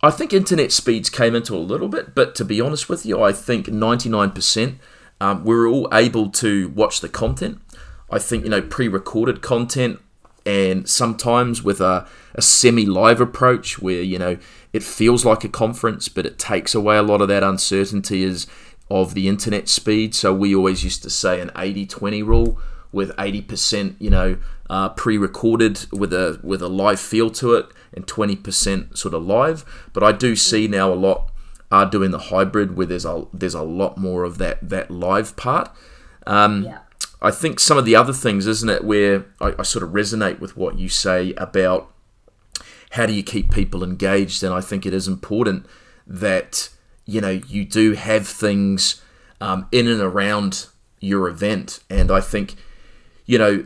I 0.01 0.11
think 0.11 0.33
internet 0.33 0.71
speeds 0.71 1.09
came 1.09 1.35
into 1.35 1.55
a 1.55 1.57
little 1.57 1.87
bit, 1.87 2.13
but 2.13 2.35
to 2.35 2.45
be 2.45 2.59
honest 2.59 2.89
with 2.89 3.05
you, 3.05 3.21
I 3.23 3.31
think 3.31 3.67
99% 3.67 4.75
um, 5.21 5.43
we 5.43 5.55
were 5.55 5.67
all 5.67 5.87
able 5.93 6.29
to 6.29 6.69
watch 6.69 7.01
the 7.01 7.09
content. 7.09 7.59
I 8.09 8.19
think, 8.19 8.43
you 8.43 8.49
know, 8.49 8.61
pre 8.61 8.87
recorded 8.87 9.41
content 9.41 9.99
and 10.45 10.87
sometimes 10.87 11.63
with 11.63 11.81
a, 11.81 12.07
a 12.35 12.41
semi 12.41 12.85
live 12.85 13.19
approach 13.19 13.79
where, 13.79 14.01
you 14.01 14.19
know, 14.19 14.37
it 14.73 14.83
feels 14.83 15.25
like 15.25 15.43
a 15.43 15.49
conference, 15.49 16.09
but 16.09 16.25
it 16.25 16.37
takes 16.37 16.75
away 16.75 16.97
a 16.97 17.03
lot 17.03 17.21
of 17.21 17.27
that 17.29 17.43
uncertainty 17.43 18.23
is 18.23 18.45
of 18.89 19.13
the 19.13 19.27
internet 19.27 19.67
speed. 19.67 20.13
So 20.13 20.33
we 20.33 20.55
always 20.55 20.83
used 20.83 21.03
to 21.03 21.09
say 21.09 21.41
an 21.41 21.51
80 21.55 21.85
20 21.85 22.23
rule 22.23 22.59
with 22.91 23.15
80%, 23.17 23.95
you 23.99 24.09
know, 24.09 24.37
uh, 24.69 24.89
pre-recorded 24.89 25.85
with 25.91 26.13
a 26.13 26.39
with 26.41 26.61
a 26.61 26.67
live 26.67 26.99
feel 26.99 27.29
to 27.29 27.53
it 27.53 27.67
and 27.93 28.07
20% 28.07 28.97
sort 28.97 29.13
of 29.13 29.25
live. 29.25 29.65
But 29.93 30.03
I 30.03 30.11
do 30.11 30.35
see 30.35 30.67
now 30.67 30.91
a 30.91 30.95
lot 30.95 31.31
are 31.71 31.85
doing 31.85 32.11
the 32.11 32.19
hybrid 32.19 32.77
where 32.77 32.85
there's 32.85 33.05
a 33.05 33.25
there's 33.33 33.53
a 33.53 33.63
lot 33.63 33.97
more 33.97 34.23
of 34.23 34.37
that 34.37 34.67
that 34.67 34.89
live 34.91 35.35
part. 35.35 35.69
Um, 36.25 36.63
yeah. 36.63 36.79
I 37.21 37.31
think 37.31 37.59
some 37.59 37.77
of 37.77 37.85
the 37.85 37.95
other 37.95 38.13
things, 38.13 38.45
isn't 38.45 38.69
it, 38.69 38.83
where 38.83 39.25
I, 39.41 39.53
I 39.59 39.63
sort 39.63 39.83
of 39.83 39.91
resonate 39.91 40.39
with 40.39 40.55
what 40.55 40.77
you 40.77 40.89
say 40.89 41.33
about 41.33 41.91
how 42.91 43.05
do 43.05 43.13
you 43.13 43.23
keep 43.23 43.51
people 43.51 43.83
engaged, 43.83 44.43
and 44.43 44.53
I 44.53 44.61
think 44.61 44.85
it 44.85 44.93
is 44.93 45.07
important 45.07 45.65
that 46.07 46.69
you 47.05 47.21
know 47.21 47.41
you 47.47 47.65
do 47.65 47.93
have 47.93 48.27
things 48.27 49.01
um, 49.41 49.67
in 49.71 49.87
and 49.87 50.01
around 50.01 50.67
your 50.99 51.27
event, 51.27 51.79
and 51.89 52.11
I 52.11 52.21
think 52.21 52.55
you 53.25 53.37
know 53.37 53.65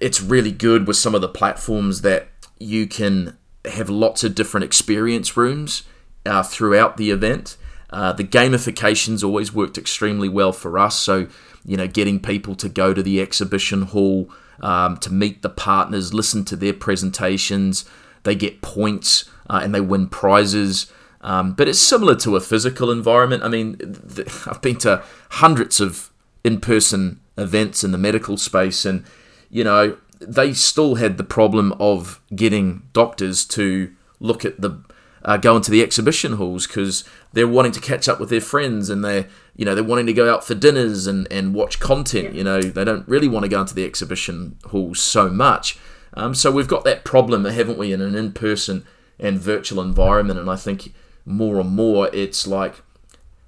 it's 0.00 0.20
really 0.20 0.52
good 0.52 0.86
with 0.86 0.96
some 0.96 1.14
of 1.14 1.20
the 1.20 1.28
platforms 1.28 2.02
that 2.02 2.28
you 2.58 2.86
can 2.86 3.36
have 3.64 3.90
lots 3.90 4.24
of 4.24 4.34
different 4.34 4.64
experience 4.64 5.36
rooms 5.36 5.82
uh, 6.24 6.42
throughout 6.42 6.96
the 6.96 7.10
event. 7.10 7.56
Uh, 7.90 8.12
the 8.12 8.24
gamification's 8.24 9.22
always 9.22 9.52
worked 9.52 9.78
extremely 9.78 10.28
well 10.28 10.52
for 10.52 10.78
us. 10.78 10.98
So, 10.98 11.28
you 11.64 11.76
know, 11.76 11.86
getting 11.86 12.20
people 12.20 12.54
to 12.56 12.68
go 12.68 12.92
to 12.92 13.02
the 13.02 13.20
exhibition 13.20 13.82
hall, 13.82 14.30
um, 14.60 14.96
to 14.98 15.12
meet 15.12 15.42
the 15.42 15.48
partners, 15.48 16.12
listen 16.12 16.44
to 16.46 16.56
their 16.56 16.72
presentations, 16.72 17.84
they 18.24 18.34
get 18.34 18.62
points 18.62 19.28
uh, 19.48 19.60
and 19.62 19.74
they 19.74 19.80
win 19.80 20.08
prizes. 20.08 20.90
Um, 21.26 21.54
but 21.54 21.66
it's 21.66 21.80
similar 21.80 22.14
to 22.16 22.36
a 22.36 22.40
physical 22.40 22.88
environment. 22.88 23.42
I 23.42 23.48
mean, 23.48 23.78
th- 24.14 24.28
I've 24.46 24.62
been 24.62 24.78
to 24.78 25.02
hundreds 25.30 25.80
of 25.80 26.10
in 26.44 26.60
person 26.60 27.20
events 27.36 27.82
in 27.82 27.90
the 27.90 27.98
medical 27.98 28.36
space, 28.36 28.84
and, 28.84 29.04
you 29.50 29.64
know, 29.64 29.98
they 30.20 30.52
still 30.52 30.94
had 30.94 31.18
the 31.18 31.24
problem 31.24 31.74
of 31.80 32.20
getting 32.34 32.84
doctors 32.92 33.44
to 33.46 33.92
look 34.20 34.44
at 34.44 34.60
the 34.60 34.80
uh, 35.24 35.36
go 35.36 35.56
into 35.56 35.72
the 35.72 35.82
exhibition 35.82 36.34
halls 36.34 36.68
because 36.68 37.02
they're 37.32 37.48
wanting 37.48 37.72
to 37.72 37.80
catch 37.80 38.08
up 38.08 38.20
with 38.20 38.30
their 38.30 38.40
friends 38.40 38.88
and 38.88 39.04
they're 39.04 39.26
you 39.56 39.64
know 39.64 39.74
they're 39.74 39.82
wanting 39.82 40.06
to 40.06 40.12
go 40.12 40.32
out 40.32 40.44
for 40.44 40.54
dinners 40.54 41.08
and, 41.08 41.26
and 41.32 41.52
watch 41.52 41.80
content 41.80 42.34
you 42.34 42.44
know. 42.44 42.62
They 42.62 42.84
don't 42.84 43.06
really 43.08 43.26
want 43.26 43.42
to 43.42 43.48
go 43.48 43.60
into 43.60 43.74
the 43.74 43.84
exhibition 43.84 44.56
halls 44.66 45.00
so 45.00 45.28
much. 45.28 45.76
Um, 46.14 46.34
so 46.34 46.52
we've 46.52 46.68
got 46.68 46.84
that 46.84 47.04
problem 47.04 47.44
haven't 47.44 47.78
we 47.78 47.92
in 47.92 48.00
an 48.00 48.14
in-person 48.14 48.86
and 49.18 49.40
virtual 49.40 49.82
environment? 49.82 50.38
And 50.38 50.48
i 50.48 50.56
think 50.56 50.92
more 51.26 51.60
and 51.60 51.70
more 51.70 52.08
it's 52.14 52.46
like 52.46 52.82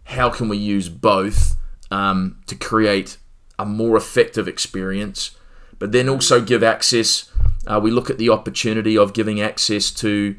how 0.04 0.28
can 0.28 0.48
we 0.48 0.56
use 0.56 0.88
both 0.88 1.56
um, 1.90 2.38
to 2.46 2.54
create 2.54 3.16
a 3.58 3.64
more 3.64 3.96
effective 3.96 4.46
experience 4.46 5.36
but 5.78 5.92
then 5.92 6.08
also 6.08 6.40
give 6.40 6.62
access 6.62 7.30
uh, 7.66 7.78
we 7.82 7.90
look 7.90 8.10
at 8.10 8.18
the 8.18 8.28
opportunity 8.28 8.96
of 8.98 9.12
giving 9.12 9.40
access 9.40 9.90
to 9.90 10.36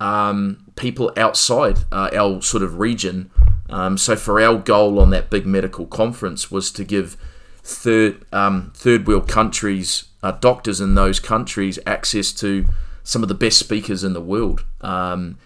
um, 0.00 0.64
people 0.76 1.12
outside 1.16 1.78
uh, 1.92 2.10
our 2.12 2.42
sort 2.42 2.62
of 2.62 2.78
region. 2.78 3.30
Um, 3.70 3.96
so 3.96 4.16
for 4.16 4.40
our 4.40 4.56
goal 4.56 5.00
on 5.00 5.10
that 5.10 5.30
big 5.30 5.46
medical 5.46 5.86
conference 5.86 6.50
was 6.50 6.70
to 6.72 6.84
give 6.84 7.16
third 7.62 8.24
um, 8.32 8.72
third 8.74 9.06
world 9.06 9.28
countries, 9.28 10.04
uh, 10.22 10.32
doctors 10.32 10.80
in 10.80 10.94
those 10.94 11.20
countries, 11.20 11.78
access 11.86 12.32
to 12.32 12.66
some 13.02 13.22
of 13.22 13.28
the 13.28 13.34
best 13.34 13.58
speakers 13.58 14.04
in 14.04 14.12
the 14.12 14.20
world 14.20 14.64
um, 14.80 15.38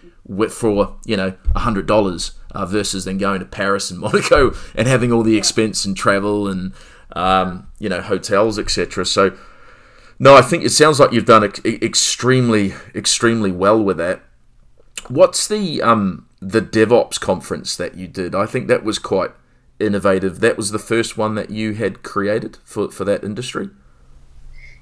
for 0.49 0.97
you 1.05 1.17
know 1.17 1.33
hundred 1.55 1.87
dollars 1.87 2.33
uh, 2.51 2.65
versus 2.65 3.05
then 3.05 3.17
going 3.17 3.39
to 3.39 3.45
Paris 3.45 3.91
and 3.91 3.99
Monaco 4.01 4.53
and 4.75 4.87
having 4.87 5.11
all 5.11 5.23
the 5.23 5.37
expense 5.37 5.85
and 5.85 5.95
travel 5.95 6.47
and 6.47 6.73
um, 7.13 7.67
you 7.79 7.89
know 7.89 8.01
hotels 8.01 8.59
etc. 8.59 9.05
So 9.05 9.37
no, 10.19 10.35
I 10.35 10.41
think 10.41 10.63
it 10.63 10.71
sounds 10.71 10.99
like 10.99 11.13
you've 11.13 11.25
done 11.25 11.43
extremely 11.65 12.73
extremely 12.93 13.51
well 13.51 13.81
with 13.81 13.97
that. 13.97 14.21
What's 15.07 15.47
the 15.47 15.81
um 15.81 16.27
the 16.41 16.61
DevOps 16.61 17.19
conference 17.19 17.75
that 17.75 17.95
you 17.95 18.07
did? 18.07 18.35
I 18.35 18.45
think 18.45 18.67
that 18.67 18.83
was 18.83 18.99
quite 18.99 19.31
innovative. 19.79 20.41
That 20.41 20.57
was 20.57 20.71
the 20.71 20.79
first 20.79 21.17
one 21.17 21.35
that 21.35 21.49
you 21.49 21.73
had 21.73 22.03
created 22.03 22.57
for 22.63 22.91
for 22.91 23.05
that 23.05 23.23
industry. 23.23 23.69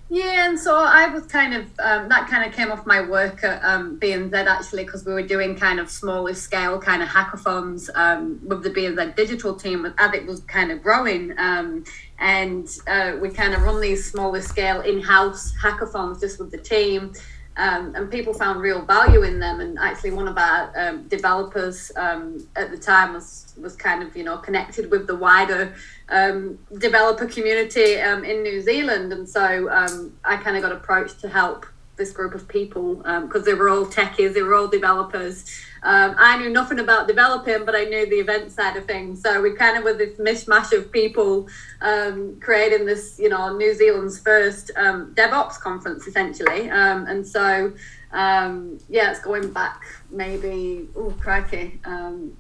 Yeah, 0.10 0.48
and 0.48 0.58
so 0.58 0.74
I 0.74 1.10
was 1.10 1.26
kind 1.26 1.54
of 1.54 1.64
um, 1.80 2.08
that 2.08 2.30
kind 2.30 2.46
of 2.46 2.56
came 2.56 2.72
off 2.72 2.86
my 2.86 3.02
work 3.02 3.44
at 3.44 3.62
um, 3.62 4.00
BNZ 4.00 4.34
actually 4.46 4.86
because 4.86 5.04
we 5.06 5.12
were 5.12 5.22
doing 5.22 5.54
kind 5.58 5.82
of 5.82 5.90
smaller 5.90 6.34
scale 6.34 6.80
kind 6.80 7.04
of 7.04 7.10
hackathons 7.10 7.90
um, 7.94 8.40
with 8.42 8.64
the 8.64 8.70
BNZ 8.70 9.18
digital 9.18 9.54
team 9.54 9.94
as 9.98 10.14
it 10.14 10.26
was 10.26 10.40
kind 10.42 10.72
of 10.72 10.82
growing, 10.82 11.38
um, 11.38 11.84
and 12.20 12.70
uh, 12.88 13.18
we 13.20 13.30
kind 13.30 13.54
of 13.54 13.64
run 13.64 13.82
these 13.82 14.10
smaller 14.10 14.42
scale 14.42 14.80
in 14.80 15.02
house 15.02 15.54
hackathons 15.62 16.22
just 16.22 16.40
with 16.40 16.52
the 16.52 16.58
team 16.58 17.12
um, 17.58 17.96
and 17.96 18.10
people 18.10 18.34
found 18.34 18.62
real 18.62 18.82
value 18.86 19.24
in 19.24 19.40
them. 19.40 19.60
And 19.60 19.78
actually, 19.80 20.12
one 20.12 20.28
of 20.28 20.38
our 20.38 20.72
um, 20.78 21.08
developers 21.08 21.92
um, 21.96 22.48
at 22.56 22.72
the 22.72 22.78
time 22.78 23.14
was 23.14 23.54
was 23.58 23.76
kind 23.76 24.04
of 24.04 24.16
you 24.16 24.24
know 24.24 24.38
connected 24.38 24.92
with 24.92 25.08
the 25.08 25.16
wider 25.16 25.74
um, 26.10 26.60
developer 26.78 27.26
community 27.26 28.00
um, 28.00 28.24
in 28.24 28.44
New 28.44 28.62
Zealand, 28.62 29.12
and 29.12 29.28
so 29.28 29.70
um, 29.72 30.14
I 30.24 30.38
kind 30.38 30.56
of 30.56 30.64
got 30.64 30.72
approached 30.72 31.20
to 31.22 31.30
help 31.30 31.66
this 31.98 32.12
group 32.12 32.34
of 32.34 32.48
people 32.48 32.96
because 32.96 33.46
they 33.46 33.54
were 33.54 33.70
all 33.70 33.86
techies, 33.86 34.34
they 34.34 34.42
were 34.42 34.54
all 34.54 34.68
developers. 34.68 35.46
Um, 35.84 36.16
I 36.18 36.38
knew 36.38 36.50
nothing 36.50 36.80
about 36.80 37.08
developing, 37.08 37.64
but 37.66 37.76
I 37.76 37.86
knew 37.86 38.10
the 38.10 38.18
event 38.18 38.52
side 38.52 38.78
of 38.78 38.86
things. 38.86 39.22
So 39.22 39.42
we 39.42 39.54
kind 39.54 39.78
of 39.78 39.84
were 39.84 39.94
this 39.94 40.18
mishmash 40.18 40.72
of 40.78 40.92
people 40.92 41.48
um, 41.82 42.40
creating 42.40 42.86
this, 42.86 43.20
you 43.20 43.30
know, 43.30 43.56
New 43.56 43.74
Zealand's 43.74 44.20
first 44.20 44.72
um, 44.76 45.14
DevOps 45.16 45.60
conference, 45.60 46.08
essentially. 46.08 46.70
Um, 46.70 47.06
and 47.06 47.26
so, 47.26 47.74
um, 48.12 48.80
yeah, 48.90 49.12
it's 49.12 49.22
going 49.22 49.54
back 49.54 49.82
maybe, 50.10 50.88
oh, 50.96 51.16
crikey, 51.22 51.80
um, 51.86 52.36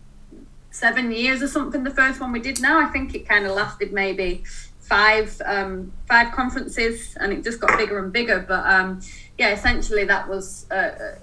seven 0.71 1.11
years 1.11 1.41
or 1.41 1.47
something. 1.47 1.83
The 1.83 1.91
first 1.91 2.19
one 2.19 2.31
we 2.31 2.39
did 2.39 2.61
now, 2.61 2.79
I 2.79 2.85
think 2.91 3.13
it 3.15 3.27
kind 3.27 3.45
of 3.45 3.55
lasted 3.55 3.93
maybe 3.93 4.43
five 4.79 5.41
um, 5.45 5.91
five 6.07 6.31
conferences, 6.31 7.15
and 7.19 7.33
it 7.33 7.43
just 7.43 7.59
got 7.59 7.77
bigger 7.77 7.99
and 7.99 8.11
bigger. 8.11 8.39
But 8.47 8.65
um, 8.65 9.01
yeah, 9.37 9.51
essentially 9.51 10.03
that 10.05 10.27
was, 10.27 10.65
uh, 10.71 10.73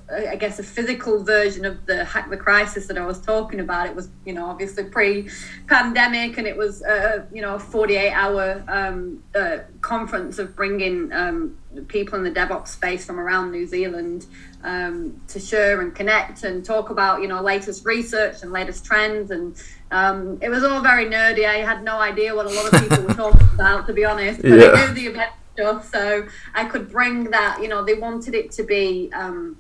uh, 0.09 0.31
I 0.31 0.37
guess, 0.37 0.61
a 0.61 0.63
physical 0.63 1.25
version 1.25 1.65
of 1.65 1.85
the 1.87 2.05
hack 2.05 2.31
the 2.31 2.37
crisis 2.37 2.87
that 2.87 2.97
I 2.97 3.05
was 3.05 3.21
talking 3.21 3.59
about. 3.59 3.89
It 3.89 3.97
was, 3.97 4.09
you 4.25 4.33
know, 4.33 4.47
obviously 4.47 4.85
pre-pandemic, 4.85 6.39
and 6.39 6.47
it 6.47 6.57
was, 6.57 6.85
uh, 6.85 7.27
you 7.33 7.43
know, 7.43 7.57
a 7.57 7.59
48-hour 7.59 8.65
um, 8.69 9.21
uh, 9.35 9.59
conference 9.81 10.39
of 10.39 10.55
bringing 10.55 11.13
um, 11.13 11.57
people 11.89 12.17
in 12.17 12.23
the 12.23 12.31
DevOps 12.31 12.69
space 12.69 13.05
from 13.05 13.19
around 13.19 13.51
New 13.51 13.67
Zealand 13.67 14.27
um, 14.63 15.21
to 15.27 15.41
share 15.41 15.81
and 15.81 15.93
connect 15.93 16.45
and 16.45 16.65
talk 16.65 16.91
about, 16.91 17.21
you 17.21 17.27
know, 17.27 17.43
latest 17.43 17.85
research 17.85 18.43
and 18.43 18.53
latest 18.53 18.85
trends. 18.85 19.33
And 19.33 19.61
um, 19.91 20.39
it 20.41 20.51
was 20.51 20.63
all 20.63 20.81
very 20.81 21.07
nerdy. 21.07 21.47
I 21.49 21.57
had 21.57 21.83
no 21.83 21.99
idea 21.99 22.33
what 22.33 22.47
a 22.47 22.51
lot 22.51 22.73
of 22.73 22.81
people 22.81 23.05
were 23.05 23.15
talking 23.15 23.49
about, 23.55 23.89
to 23.89 23.93
be 23.93 24.05
honest. 24.05 24.41
But 24.41 24.53
yeah. 24.53 24.67
I 24.69 24.87
knew 24.87 24.95
the 24.95 25.07
event 25.09 25.33
stuff. 25.55 25.89
So 25.91 26.27
I 26.55 26.65
could 26.67 26.91
bring 26.91 27.31
that, 27.31 27.61
you 27.63 27.69
know, 27.69 27.85
they 27.85 27.95
wanted 27.95 28.35
it 28.35 28.53
to 28.53 28.63
be, 28.63 29.11
um, 29.15 29.57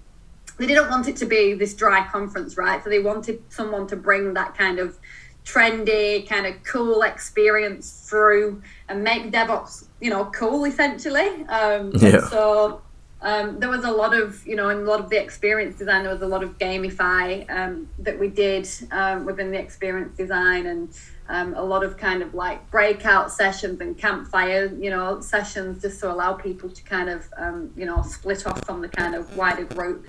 they 0.58 0.66
didn't 0.66 0.88
want 0.88 1.08
it 1.08 1.16
to 1.16 1.26
be 1.26 1.54
this 1.54 1.74
dry 1.74 2.06
conference, 2.06 2.56
right? 2.56 2.82
So 2.84 2.90
they 2.90 3.00
wanted 3.00 3.42
someone 3.48 3.86
to 3.88 3.96
bring 3.96 4.34
that 4.34 4.56
kind 4.56 4.78
of 4.78 4.98
trendy, 5.44 6.26
kind 6.28 6.46
of 6.46 6.62
cool 6.62 7.02
experience 7.02 8.06
through 8.08 8.62
and 8.88 9.02
make 9.02 9.30
DevOps, 9.30 9.88
you 10.00 10.10
know, 10.10 10.26
cool 10.26 10.64
essentially. 10.64 11.44
Um, 11.46 11.92
yeah. 11.94 12.26
So 12.28 12.82
um, 13.24 13.58
there 13.58 13.70
was 13.70 13.84
a 13.84 13.90
lot 13.90 14.14
of, 14.14 14.46
you 14.46 14.54
know, 14.54 14.68
in 14.68 14.78
a 14.78 14.82
lot 14.82 15.00
of 15.00 15.08
the 15.08 15.20
experience 15.20 15.78
design, 15.78 16.02
there 16.02 16.12
was 16.12 16.20
a 16.20 16.26
lot 16.26 16.42
of 16.42 16.58
gamify 16.58 17.50
um, 17.50 17.88
that 17.98 18.18
we 18.18 18.28
did 18.28 18.68
um, 18.92 19.24
within 19.24 19.50
the 19.50 19.58
experience 19.58 20.14
design 20.14 20.66
and 20.66 20.90
um, 21.30 21.54
a 21.54 21.62
lot 21.62 21.82
of 21.82 21.96
kind 21.96 22.22
of 22.22 22.34
like 22.34 22.70
breakout 22.70 23.32
sessions 23.32 23.80
and 23.80 23.96
campfire, 23.96 24.66
you 24.78 24.90
know, 24.90 25.20
sessions 25.20 25.80
just 25.80 26.00
to 26.00 26.12
allow 26.12 26.34
people 26.34 26.68
to 26.68 26.82
kind 26.82 27.08
of, 27.08 27.26
um, 27.38 27.72
you 27.74 27.86
know, 27.86 28.02
split 28.02 28.46
off 28.46 28.62
from 28.66 28.82
the 28.82 28.88
kind 28.88 29.14
of 29.14 29.34
wider 29.34 29.64
group. 29.64 30.06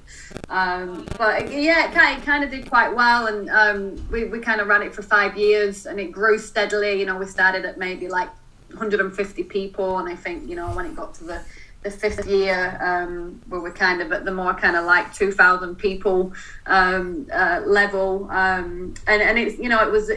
Um, 0.50 1.08
but 1.18 1.50
yeah, 1.50 1.88
it 1.88 1.94
kind, 1.94 2.20
of, 2.20 2.26
kind 2.26 2.44
of 2.44 2.52
did 2.52 2.70
quite 2.70 2.94
well. 2.94 3.28
And 3.28 4.10
we, 4.10 4.26
we 4.26 4.40
kind 4.40 4.60
of 4.60 4.68
ran 4.68 4.82
it 4.82 4.94
for 4.94 5.04
five 5.04 5.38
years 5.38 5.86
and 5.86 6.02
it 6.02 6.12
grew 6.12 6.38
steadily. 6.38 7.00
You 7.00 7.06
know, 7.06 7.18
we 7.18 7.28
started 7.28 7.64
at 7.64 7.78
maybe 7.78 8.10
like 8.10 8.30
150 8.72 9.44
people. 9.44 10.00
And 10.00 10.10
I 10.10 10.18
think, 10.18 10.50
you 10.50 10.58
know, 10.58 10.68
when 10.76 10.86
it 10.86 10.98
got 10.98 11.14
to 11.16 11.24
the 11.24 11.42
the 11.86 11.92
fifth 11.92 12.26
year 12.28 12.78
um, 12.82 13.40
where 13.48 13.62
we're 13.62 13.72
kind 13.72 14.02
of 14.02 14.12
at 14.12 14.26
the 14.26 14.34
more 14.34 14.56
kind 14.56 14.76
of 14.76 14.86
like 14.86 15.14
2000 15.14 15.76
people 15.76 16.34
um, 16.66 17.28
uh, 17.32 17.62
level 17.64 18.28
um, 18.32 18.96
and, 19.06 19.22
and 19.22 19.38
it's 19.38 19.58
you 19.60 19.70
know 19.70 19.88
it 19.88 19.92
was 19.92 20.10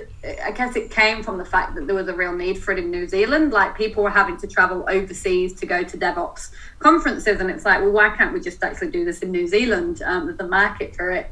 i 0.45 0.51
guess 0.51 0.75
it 0.77 0.91
came 0.91 1.23
from 1.23 1.37
the 1.37 1.45
fact 1.45 1.75
that 1.75 1.87
there 1.87 1.95
was 1.95 2.09
a 2.09 2.15
real 2.15 2.35
need 2.35 2.59
for 2.59 2.73
it 2.73 2.79
in 2.79 2.91
new 2.91 3.07
zealand. 3.07 3.53
Like 3.53 3.77
people 3.77 4.03
were 4.03 4.11
having 4.11 4.39
to 4.39 4.47
travel 4.47 4.85
overseas 4.89 5.53
to 5.61 5.67
go 5.67 5.83
to 5.83 5.99
devops 5.99 6.51
conferences 6.79 7.39
and 7.41 7.51
it's 7.51 7.65
like 7.65 7.81
well 7.81 7.93
why 7.93 8.09
can't 8.17 8.33
we 8.33 8.41
just 8.41 8.65
actually 8.65 8.91
do 8.91 9.05
this 9.05 9.21
in 9.21 9.31
new 9.31 9.47
zealand? 9.47 10.03
Um, 10.03 10.27
there's 10.27 10.41
a 10.41 10.49
market 10.49 10.97
for 10.97 11.11
it. 11.11 11.31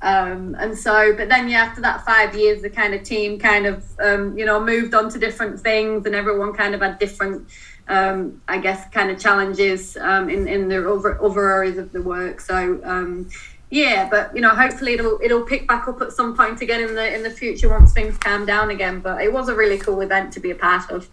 Um, 0.00 0.54
and 0.60 0.78
so 0.78 1.14
but 1.16 1.28
then 1.28 1.48
yeah 1.48 1.62
after 1.64 1.80
that 1.80 2.04
five 2.04 2.36
years 2.36 2.62
the 2.62 2.70
kind 2.70 2.94
of 2.94 3.02
team 3.02 3.38
kind 3.38 3.66
of 3.66 3.84
um, 4.00 4.38
you 4.38 4.44
know 4.44 4.62
moved 4.62 4.94
on 4.94 5.10
to 5.10 5.18
different 5.18 5.58
things 5.58 6.06
and 6.06 6.14
everyone 6.14 6.52
kind 6.52 6.74
of 6.74 6.82
had 6.82 7.00
different 7.00 7.48
um, 7.88 8.42
I 8.48 8.58
guess, 8.58 8.88
kind 8.90 9.10
of 9.10 9.18
challenges 9.18 9.96
um, 9.96 10.28
in 10.28 10.46
in 10.46 10.68
the 10.68 10.76
over 10.76 11.22
other 11.22 11.50
areas 11.50 11.78
of 11.78 11.92
the 11.92 12.02
work. 12.02 12.40
So 12.40 12.80
um, 12.84 13.28
yeah, 13.70 14.08
but 14.08 14.34
you 14.34 14.40
know, 14.40 14.50
hopefully 14.50 14.94
it'll 14.94 15.18
it'll 15.22 15.44
pick 15.44 15.66
back 15.66 15.88
up 15.88 16.00
at 16.00 16.12
some 16.12 16.36
point 16.36 16.60
again 16.60 16.80
in 16.80 16.94
the 16.94 17.14
in 17.14 17.22
the 17.22 17.30
future 17.30 17.68
once 17.68 17.92
things 17.92 18.16
calm 18.18 18.46
down 18.46 18.70
again. 18.70 19.00
But 19.00 19.22
it 19.22 19.32
was 19.32 19.48
a 19.48 19.54
really 19.54 19.78
cool 19.78 20.00
event 20.00 20.32
to 20.34 20.40
be 20.40 20.50
a 20.50 20.54
part 20.54 20.90
of. 20.90 21.08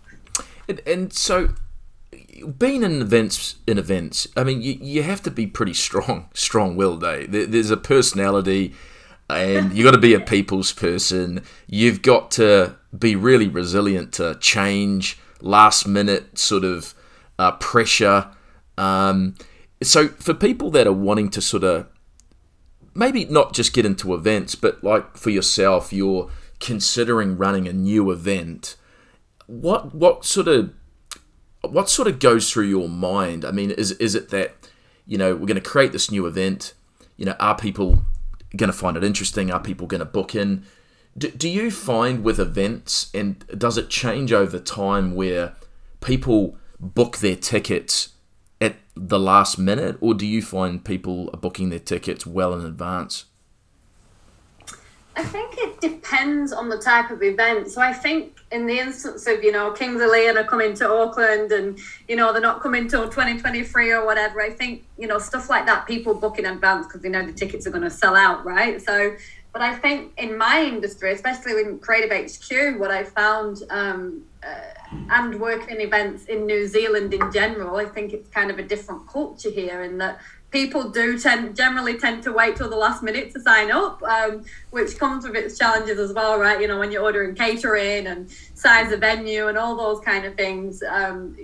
And, 0.67 0.81
and 0.87 1.13
so, 1.13 1.49
being 2.57 2.83
in 2.83 3.01
events 3.01 3.55
in 3.67 3.77
events, 3.77 4.27
I 4.37 4.43
mean, 4.43 4.61
you, 4.61 4.77
you 4.81 5.03
have 5.03 5.21
to 5.23 5.31
be 5.31 5.47
pretty 5.47 5.73
strong, 5.73 6.29
strong-willed. 6.33 7.03
Eh? 7.03 7.25
There, 7.27 7.45
there's 7.45 7.71
a 7.71 7.77
personality, 7.77 8.73
and 9.29 9.73
you 9.73 9.83
got 9.83 9.91
to 9.91 9.97
be 9.97 10.13
a 10.13 10.19
people's 10.19 10.71
person. 10.71 11.43
You've 11.67 12.01
got 12.01 12.31
to 12.31 12.75
be 12.97 13.15
really 13.15 13.49
resilient 13.49 14.13
to 14.13 14.35
change 14.39 15.19
last 15.45 15.87
minute 15.87 16.37
sort 16.37 16.63
of 16.63 16.93
uh, 17.37 17.53
pressure. 17.53 18.29
Um, 18.77 19.35
so 19.81 20.09
for 20.09 20.33
people 20.33 20.71
that 20.71 20.87
are 20.87 20.93
wanting 20.93 21.29
to 21.29 21.41
sort 21.41 21.63
of 21.63 21.87
maybe 22.93 23.25
not 23.25 23.53
just 23.53 23.73
get 23.73 23.85
into 23.85 24.13
events, 24.13 24.55
but 24.55 24.83
like 24.83 25.17
for 25.17 25.29
yourself, 25.29 25.93
you're 25.93 26.29
considering 26.59 27.37
running 27.37 27.67
a 27.67 27.73
new 27.73 28.09
event. 28.09 28.75
What 29.47 29.93
what 29.93 30.25
sort 30.25 30.47
of 30.47 30.73
what 31.61 31.89
sort 31.89 32.07
of 32.07 32.19
goes 32.19 32.51
through 32.51 32.65
your 32.67 32.89
mind? 32.89 33.45
I 33.45 33.51
mean, 33.51 33.71
is 33.71 33.91
is 33.93 34.15
it 34.15 34.29
that 34.29 34.55
you 35.05 35.17
know 35.17 35.35
we're 35.35 35.45
going 35.45 35.55
to 35.55 35.61
create 35.61 35.91
this 35.91 36.09
new 36.09 36.25
event? 36.25 36.73
You 37.17 37.25
know, 37.25 37.35
are 37.39 37.55
people 37.55 38.03
going 38.55 38.71
to 38.71 38.77
find 38.77 38.97
it 38.97 39.03
interesting? 39.03 39.51
Are 39.51 39.59
people 39.59 39.87
going 39.87 39.99
to 39.99 40.05
book 40.05 40.33
in? 40.33 40.65
Do, 41.17 41.31
do 41.31 41.47
you 41.47 41.71
find 41.71 42.23
with 42.23 42.39
events, 42.39 43.09
and 43.13 43.45
does 43.57 43.77
it 43.77 43.89
change 43.89 44.33
over 44.33 44.59
time 44.59 45.15
where 45.15 45.53
people 46.01 46.57
book 46.79 47.17
their 47.17 47.37
tickets 47.37 48.09
at 48.59 48.75
the 48.95 49.19
last 49.19 49.57
minute, 49.57 49.97
or 50.01 50.13
do 50.13 50.25
you 50.25 50.41
find 50.41 50.83
people 50.83 51.29
are 51.33 51.39
booking 51.39 51.69
their 51.69 51.79
tickets 51.79 52.25
well 52.25 52.53
in 52.53 52.65
advance? 52.65 53.25
I 55.17 55.23
think 55.23 55.55
it 55.57 55.79
depends 55.79 56.51
on 56.51 56.67
the 56.67 56.77
type 56.77 57.09
of 57.09 57.23
event. 57.23 57.69
So 57.69 57.81
I 57.81 57.93
think 57.93 58.37
in 58.51 58.65
the 58.65 58.77
instance 58.77 59.25
of, 59.27 59.43
you 59.43 59.51
know, 59.51 59.71
Kings 59.71 60.01
of 60.01 60.09
Leon 60.09 60.37
are 60.37 60.43
coming 60.43 60.73
to 60.75 60.89
Auckland 60.89 61.53
and, 61.53 61.79
you 62.09 62.17
know, 62.17 62.33
they're 62.33 62.41
not 62.41 62.61
coming 62.61 62.89
till 62.89 63.05
2023 63.05 63.91
or 63.91 64.05
whatever, 64.05 64.41
I 64.41 64.49
think, 64.49 64.85
you 64.97 65.07
know, 65.07 65.17
stuff 65.17 65.49
like 65.49 65.65
that, 65.67 65.87
people 65.87 66.13
book 66.13 66.37
in 66.37 66.45
advance 66.45 66.87
because 66.87 67.01
they 67.01 67.09
know 67.09 67.25
the 67.25 67.31
tickets 67.31 67.65
are 67.65 67.69
going 67.71 67.83
to 67.83 67.89
sell 67.89 68.15
out, 68.15 68.43
right? 68.45 68.81
So 68.81 69.15
but 69.55 69.61
I 69.61 69.73
think 69.73 70.11
in 70.17 70.37
my 70.37 70.63
industry, 70.63 71.13
especially 71.13 71.61
in 71.61 71.79
Creative 71.79 72.11
HQ, 72.11 72.77
what 72.77 72.91
I 72.91 73.05
found 73.05 73.63
um, 73.69 74.25
uh, 74.45 74.49
and 75.11 75.39
working 75.39 75.77
in 75.77 75.79
events 75.79 76.25
in 76.25 76.45
New 76.45 76.67
Zealand 76.67 77.13
in 77.13 77.31
general, 77.31 77.77
I 77.77 77.85
think 77.85 78.11
it's 78.11 78.27
kind 78.31 78.51
of 78.51 78.59
a 78.59 78.63
different 78.63 79.07
culture 79.07 79.49
here 79.49 79.83
in 79.83 79.97
that 79.99 80.19
people 80.51 80.89
do 80.89 81.17
tend 81.17 81.55
generally 81.55 81.97
tend 81.97 82.21
to 82.23 82.33
wait 82.33 82.57
till 82.57 82.69
the 82.69 82.75
last 82.75 83.01
minute 83.01 83.31
to 83.31 83.39
sign 83.39 83.71
up, 83.71 84.03
um, 84.03 84.43
which 84.71 84.99
comes 84.99 85.23
with 85.23 85.37
its 85.37 85.57
challenges 85.57 85.99
as 85.99 86.11
well, 86.11 86.37
right? 86.37 86.59
You 86.59 86.67
know, 86.67 86.77
when 86.77 86.91
you're 86.91 87.03
ordering 87.03 87.33
catering 87.33 88.07
and 88.07 88.29
size 88.55 88.91
of 88.91 88.99
venue 88.99 89.47
and 89.47 89.57
all 89.57 89.77
those 89.77 90.03
kind 90.03 90.25
of 90.25 90.35
things, 90.35 90.83
um, 90.83 91.37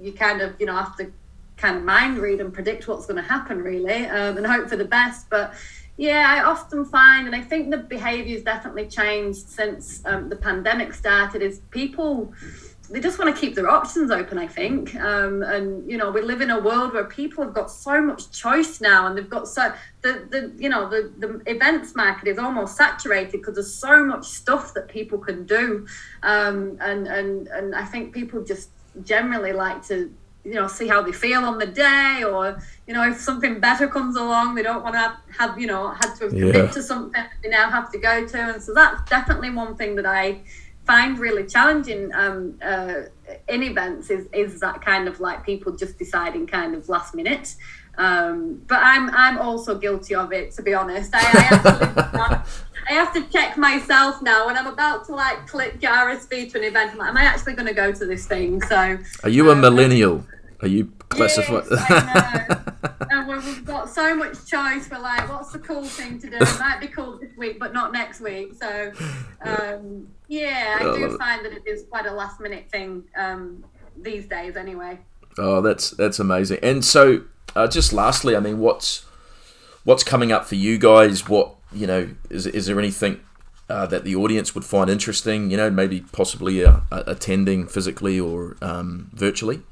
you 0.00 0.12
kind 0.14 0.40
of 0.40 0.58
you 0.58 0.64
know 0.64 0.76
have 0.76 0.96
to 0.96 1.12
kind 1.58 1.76
of 1.76 1.84
mind 1.84 2.16
read 2.16 2.40
and 2.40 2.52
predict 2.52 2.88
what's 2.88 3.04
going 3.04 3.22
to 3.22 3.28
happen 3.28 3.58
really, 3.62 4.06
um, 4.06 4.38
and 4.38 4.46
hope 4.46 4.70
for 4.70 4.76
the 4.76 4.86
best, 4.86 5.28
but 5.28 5.52
yeah, 5.96 6.26
I 6.28 6.44
often 6.44 6.84
find, 6.84 7.26
and 7.26 7.34
I 7.34 7.40
think 7.40 7.70
the 7.70 7.78
behaviour's 7.78 8.42
definitely 8.42 8.86
changed 8.86 9.48
since 9.48 10.02
um, 10.04 10.28
the 10.28 10.36
pandemic 10.36 10.92
started, 10.92 11.42
is 11.42 11.60
people 11.70 12.32
they 12.88 13.00
just 13.00 13.18
want 13.18 13.34
to 13.34 13.40
keep 13.40 13.54
their 13.54 13.68
options 13.68 14.10
open. 14.10 14.38
I 14.38 14.46
think, 14.46 14.94
um, 14.96 15.42
and 15.42 15.90
you 15.90 15.96
know, 15.96 16.10
we 16.10 16.22
live 16.22 16.40
in 16.40 16.50
a 16.50 16.60
world 16.60 16.92
where 16.92 17.04
people 17.04 17.42
have 17.44 17.52
got 17.52 17.70
so 17.70 18.00
much 18.00 18.30
choice 18.30 18.80
now, 18.80 19.06
and 19.06 19.16
they've 19.16 19.28
got 19.28 19.48
so 19.48 19.72
the 20.02 20.26
the 20.30 20.52
you 20.56 20.68
know 20.68 20.88
the 20.88 21.12
the 21.18 21.42
events 21.46 21.96
market 21.96 22.28
is 22.28 22.38
almost 22.38 22.76
saturated 22.76 23.32
because 23.32 23.54
there's 23.54 23.74
so 23.74 24.04
much 24.04 24.26
stuff 24.26 24.74
that 24.74 24.88
people 24.88 25.18
can 25.18 25.46
do, 25.46 25.86
um, 26.22 26.78
and 26.80 27.06
and 27.06 27.48
and 27.48 27.74
I 27.74 27.84
think 27.84 28.14
people 28.14 28.44
just 28.44 28.70
generally 29.02 29.52
like 29.52 29.86
to 29.88 30.12
you 30.46 30.54
know 30.54 30.68
see 30.68 30.86
how 30.86 31.02
they 31.02 31.12
feel 31.12 31.44
on 31.44 31.58
the 31.58 31.66
day 31.66 32.22
or 32.24 32.58
you 32.86 32.94
know 32.94 33.02
if 33.08 33.18
something 33.18 33.58
better 33.58 33.88
comes 33.88 34.16
along 34.16 34.54
they 34.54 34.62
don't 34.62 34.82
want 34.84 34.94
to 34.94 35.16
have, 35.38 35.58
you 35.58 35.66
know 35.66 35.88
had 35.88 36.14
to 36.14 36.28
commit 36.28 36.54
yeah. 36.54 36.66
to 36.68 36.82
something 36.82 37.24
they 37.42 37.48
now 37.48 37.68
have 37.68 37.90
to 37.90 37.98
go 37.98 38.26
to 38.26 38.38
and 38.38 38.62
so 38.62 38.72
that's 38.72 39.02
definitely 39.10 39.50
one 39.50 39.76
thing 39.76 39.96
that 39.96 40.06
i 40.06 40.40
find 40.84 41.18
really 41.18 41.44
challenging 41.44 42.14
um, 42.14 42.56
uh, 42.62 43.00
in 43.48 43.64
events 43.64 44.08
is, 44.08 44.28
is 44.32 44.60
that 44.60 44.80
kind 44.80 45.08
of 45.08 45.18
like 45.18 45.44
people 45.44 45.72
just 45.72 45.98
deciding 45.98 46.46
kind 46.46 46.76
of 46.76 46.88
last 46.88 47.12
minute 47.12 47.56
um, 47.98 48.62
but 48.66 48.78
I'm 48.82 49.08
I'm 49.10 49.38
also 49.38 49.78
guilty 49.78 50.14
of 50.14 50.32
it 50.32 50.52
to 50.52 50.62
be 50.62 50.74
honest. 50.74 51.12
I, 51.14 51.20
I, 51.22 52.42
I 52.88 52.92
have 52.92 53.12
to 53.14 53.22
check 53.30 53.56
myself 53.56 54.22
now 54.22 54.46
when 54.46 54.56
I'm 54.56 54.66
about 54.66 55.06
to 55.06 55.12
like 55.14 55.46
click 55.46 55.80
RSV 55.80 56.52
to 56.52 56.58
an 56.58 56.64
event. 56.64 56.92
I'm 56.92 56.98
like, 56.98 57.08
am 57.08 57.16
I 57.16 57.24
actually 57.24 57.54
going 57.54 57.66
to 57.68 57.74
go 57.74 57.92
to 57.92 58.06
this 58.06 58.26
thing? 58.26 58.62
So, 58.62 58.98
are 59.24 59.28
you 59.28 59.50
um, 59.50 59.58
a 59.58 59.60
millennial? 59.62 60.24
Are 60.62 60.68
you 60.68 60.92
classified? 61.08 61.64
Yes, 61.70 62.62
and 63.10 63.28
we've 63.28 63.64
got 63.64 63.88
so 63.90 64.14
much 64.14 64.46
choice. 64.46 64.88
for 64.88 64.98
like, 64.98 65.28
what's 65.28 65.52
the 65.52 65.58
cool 65.58 65.84
thing 65.84 66.18
to 66.20 66.30
do? 66.30 66.36
It 66.36 66.58
might 66.60 66.80
be 66.80 66.88
cool 66.88 67.18
this 67.18 67.36
week, 67.36 67.58
but 67.58 67.72
not 67.72 67.92
next 67.92 68.20
week. 68.20 68.54
So, 68.54 68.92
um, 69.42 70.08
yeah, 70.28 70.78
I 70.80 70.96
do 70.96 71.16
find 71.18 71.44
that 71.44 71.52
it 71.52 71.66
is 71.66 71.84
quite 71.90 72.06
a 72.06 72.12
last 72.12 72.40
minute 72.40 72.70
thing 72.70 73.04
um, 73.16 73.64
these 73.96 74.26
days, 74.26 74.56
anyway. 74.56 74.98
Oh, 75.38 75.60
that's 75.60 75.90
that's 75.90 76.18
amazing. 76.18 76.58
And 76.62 76.84
so, 76.84 77.24
uh, 77.54 77.68
just 77.68 77.92
lastly, 77.92 78.34
I 78.34 78.40
mean, 78.40 78.58
what's 78.58 79.04
what's 79.84 80.02
coming 80.02 80.32
up 80.32 80.46
for 80.46 80.54
you 80.54 80.78
guys? 80.78 81.28
What 81.28 81.54
you 81.72 81.86
know, 81.86 82.10
is 82.30 82.46
is 82.46 82.66
there 82.66 82.78
anything 82.78 83.20
uh, 83.68 83.86
that 83.86 84.04
the 84.04 84.16
audience 84.16 84.54
would 84.54 84.64
find 84.64 84.88
interesting? 84.88 85.50
You 85.50 85.58
know, 85.58 85.70
maybe 85.70 86.00
possibly 86.12 86.64
uh, 86.64 86.80
attending 86.90 87.66
physically 87.66 88.18
or 88.18 88.56
um, 88.62 89.10
virtually. 89.12 89.62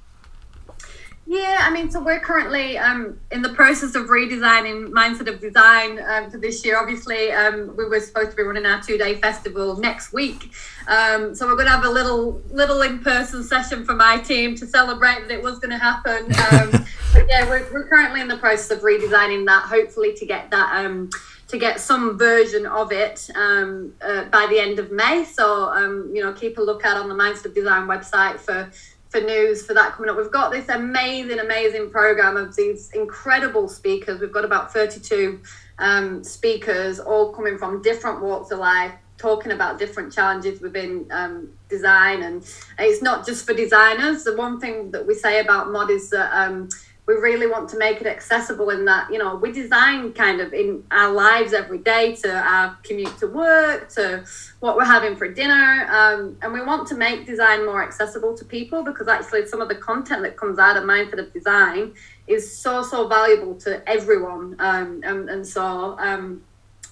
Yeah, 1.26 1.60
I 1.62 1.70
mean, 1.70 1.90
so 1.90 2.02
we're 2.02 2.20
currently 2.20 2.76
um, 2.76 3.18
in 3.30 3.40
the 3.40 3.48
process 3.48 3.94
of 3.94 4.06
redesigning 4.06 4.90
Mindset 4.90 5.26
of 5.26 5.40
Design 5.40 5.98
um, 6.06 6.30
for 6.30 6.36
this 6.36 6.62
year. 6.64 6.78
Obviously, 6.78 7.32
um, 7.32 7.74
we 7.76 7.86
were 7.86 8.00
supposed 8.00 8.32
to 8.32 8.36
be 8.36 8.42
running 8.42 8.66
our 8.66 8.82
two-day 8.82 9.14
festival 9.16 9.78
next 9.78 10.12
week, 10.12 10.52
um, 10.86 11.34
so 11.34 11.46
we're 11.46 11.54
going 11.54 11.66
to 11.66 11.72
have 11.72 11.86
a 11.86 11.90
little 11.90 12.42
little 12.50 12.82
in-person 12.82 13.42
session 13.42 13.86
for 13.86 13.94
my 13.94 14.18
team 14.18 14.54
to 14.56 14.66
celebrate 14.66 15.22
that 15.22 15.30
it 15.30 15.42
was 15.42 15.58
going 15.58 15.70
to 15.70 15.78
happen. 15.78 16.24
Um, 16.26 16.84
but 17.14 17.26
yeah, 17.26 17.48
we're, 17.48 17.66
we're, 17.72 17.88
currently 17.88 18.20
in 18.20 18.28
the 18.28 18.36
process 18.36 18.70
of 18.70 18.82
redesigning 18.82 19.46
that, 19.46 19.62
hopefully 19.62 20.12
to 20.14 20.26
get 20.26 20.50
that 20.50 20.84
um, 20.84 21.08
to 21.48 21.58
get 21.58 21.80
some 21.80 22.18
version 22.18 22.66
of 22.66 22.92
it 22.92 23.30
um, 23.34 23.94
uh, 24.02 24.24
by 24.24 24.46
the 24.50 24.58
end 24.58 24.78
of 24.78 24.90
May. 24.90 25.24
So, 25.24 25.68
um, 25.68 26.10
you 26.12 26.22
know, 26.22 26.32
keep 26.32 26.58
a 26.58 26.60
lookout 26.60 26.96
on 26.96 27.08
the 27.08 27.14
Mindset 27.14 27.46
of 27.46 27.54
Design 27.54 27.86
website 27.86 28.38
for 28.40 28.70
for 29.14 29.20
news 29.20 29.64
for 29.64 29.74
that 29.74 29.92
coming 29.92 30.10
up. 30.10 30.16
We've 30.16 30.30
got 30.30 30.50
this 30.50 30.68
amazing, 30.68 31.38
amazing 31.38 31.90
program 31.90 32.36
of 32.36 32.56
these 32.56 32.90
incredible 32.94 33.68
speakers. 33.68 34.20
We've 34.20 34.32
got 34.32 34.44
about 34.44 34.72
32 34.72 35.40
um, 35.78 36.24
speakers, 36.24 36.98
all 36.98 37.32
coming 37.32 37.56
from 37.56 37.80
different 37.80 38.22
walks 38.22 38.50
of 38.50 38.58
life, 38.58 38.92
talking 39.16 39.52
about 39.52 39.78
different 39.78 40.12
challenges 40.12 40.60
within 40.60 41.06
um, 41.12 41.48
design. 41.68 42.24
And 42.24 42.44
it's 42.76 43.02
not 43.02 43.24
just 43.24 43.46
for 43.46 43.54
designers. 43.54 44.24
The 44.24 44.34
one 44.34 44.58
thing 44.58 44.90
that 44.90 45.06
we 45.06 45.14
say 45.14 45.38
about 45.38 45.70
mod 45.70 45.90
is 45.90 46.10
that 46.10 46.32
um, 46.34 46.68
we 47.06 47.14
really 47.14 47.46
want 47.46 47.68
to 47.68 47.78
make 47.78 48.00
it 48.00 48.06
accessible 48.06 48.70
in 48.70 48.84
that 48.86 49.10
you 49.12 49.18
know 49.18 49.34
we 49.36 49.52
design 49.52 50.12
kind 50.12 50.40
of 50.40 50.52
in 50.52 50.82
our 50.90 51.12
lives 51.12 51.52
every 51.52 51.78
day 51.78 52.14
to 52.16 52.32
our 52.32 52.76
commute 52.82 53.16
to 53.18 53.26
work 53.26 53.88
to 53.90 54.24
what 54.60 54.76
we're 54.76 54.84
having 54.84 55.14
for 55.14 55.30
dinner 55.30 55.86
um, 55.90 56.36
and 56.42 56.52
we 56.52 56.62
want 56.62 56.86
to 56.88 56.94
make 56.94 57.26
design 57.26 57.64
more 57.64 57.82
accessible 57.82 58.36
to 58.36 58.44
people 58.44 58.82
because 58.82 59.08
actually 59.08 59.46
some 59.46 59.60
of 59.60 59.68
the 59.68 59.74
content 59.74 60.22
that 60.22 60.36
comes 60.36 60.58
out 60.58 60.76
of 60.76 60.84
Mindset 60.84 61.18
of 61.18 61.32
Design 61.32 61.92
is 62.26 62.56
so 62.56 62.82
so 62.82 63.06
valuable 63.06 63.54
to 63.56 63.86
everyone 63.88 64.56
um, 64.58 65.02
and, 65.04 65.28
and 65.28 65.46
so 65.46 65.98
um, 65.98 66.42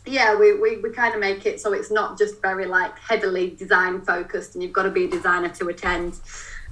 yeah 0.05 0.35
we, 0.35 0.59
we, 0.59 0.77
we 0.79 0.90
kind 0.90 1.14
of 1.14 1.20
make 1.20 1.46
it 1.46 1.61
so 1.61 1.72
it's 1.72 1.90
not 1.90 2.18
just 2.18 2.42
very 2.42 2.66
like 2.66 2.98
heavily 2.98 3.51
design 3.51 4.03
focused 4.03 4.55
and 4.55 4.62
you've 4.62 4.72
got 4.72 4.83
to 4.83 4.90
be 4.90 5.05
a 5.05 5.09
designer 5.09 5.48
to 5.48 5.68
attend 5.68 6.20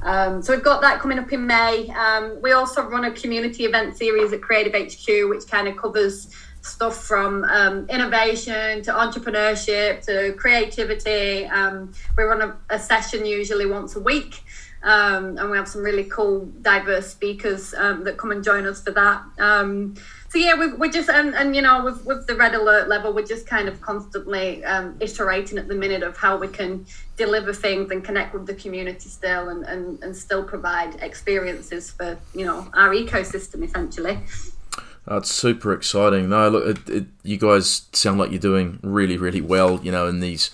um, 0.03 0.43
so 0.43 0.55
we've 0.55 0.65
got 0.65 0.81
that 0.81 1.01
coming 1.01 1.19
up 1.19 1.33
in 1.33 1.47
May. 1.47 1.89
Um, 1.91 2.41
we 2.43 2.53
also 2.53 2.83
run 2.83 3.05
a 3.05 3.13
community 3.13 3.65
event 3.65 3.97
series 3.97 4.33
at 4.33 4.41
Creative 4.41 4.73
HQ, 4.73 5.29
which 5.29 5.47
kind 5.49 5.69
of 5.69 5.77
covers 5.77 6.35
stuff 6.63 6.97
from 7.05 7.45
um, 7.45 7.89
innovation 7.89 8.83
to 8.83 8.93
entrepreneurship 8.93 10.05
to 10.07 10.35
creativity. 10.35 11.47
Um, 11.47 11.93
we 12.17 12.25
run 12.25 12.43
a, 12.43 12.57
a, 12.75 12.79
session 12.79 13.25
usually 13.25 13.67
once 13.67 13.97
a 13.97 14.01
week. 14.01 14.43
Um, 14.83 15.37
and 15.37 15.51
we 15.51 15.59
have 15.59 15.69
some 15.69 15.83
really 15.83 16.05
cool, 16.05 16.47
diverse 16.63 17.11
speakers 17.11 17.75
um, 17.75 18.05
that 18.05 18.17
come 18.17 18.31
and 18.31 18.43
join 18.43 18.67
us 18.67 18.83
for 18.83 18.93
that 18.93 19.23
so 20.31 20.39
yeah, 20.39 20.55
we, 20.55 20.73
we're 20.75 20.93
just 20.93 21.09
and, 21.09 21.35
and 21.35 21.57
you 21.57 21.63
know 21.63 21.85
with, 21.85 22.07
with 22.07 22.29
the 22.29 22.37
red 22.37 22.55
alert 22.55 22.89
level, 22.89 23.13
we're 23.13 23.27
just 23.27 23.49
kind 23.49 23.69
of 23.69 23.81
constantly 23.81 24.65
um, 24.65 24.97
iterating 25.01 25.59
at 25.59 25.67
the 25.67 25.75
minute 25.75 26.05
of 26.05 26.17
how 26.17 26.39
we 26.39 26.47
can 26.47 26.87
deliver 27.17 27.53
things 27.53 27.91
and 27.91 28.05
connect 28.05 28.33
with 28.33 28.47
the 28.47 28.55
community 28.55 29.09
still, 29.09 29.49
and, 29.49 29.65
and, 29.65 30.01
and 30.05 30.17
still 30.17 30.45
provide 30.45 30.95
experiences 31.03 31.91
for 31.91 32.17
you 32.33 32.47
know 32.47 32.69
our 32.75 32.91
ecosystem 32.91 33.65
essentially. 33.65 34.21
That's 35.05 35.29
super 35.29 35.73
exciting. 35.73 36.29
No, 36.29 36.49
look, 36.49 36.79
it, 36.79 36.89
it, 36.89 37.07
you 37.25 37.37
guys 37.37 37.89
sound 37.93 38.21
like 38.21 38.31
you're 38.31 38.39
doing 38.39 38.79
really, 38.85 39.17
really 39.17 39.41
well. 39.41 39.81
You 39.83 39.91
know, 39.91 40.07
in 40.07 40.21
these 40.21 40.53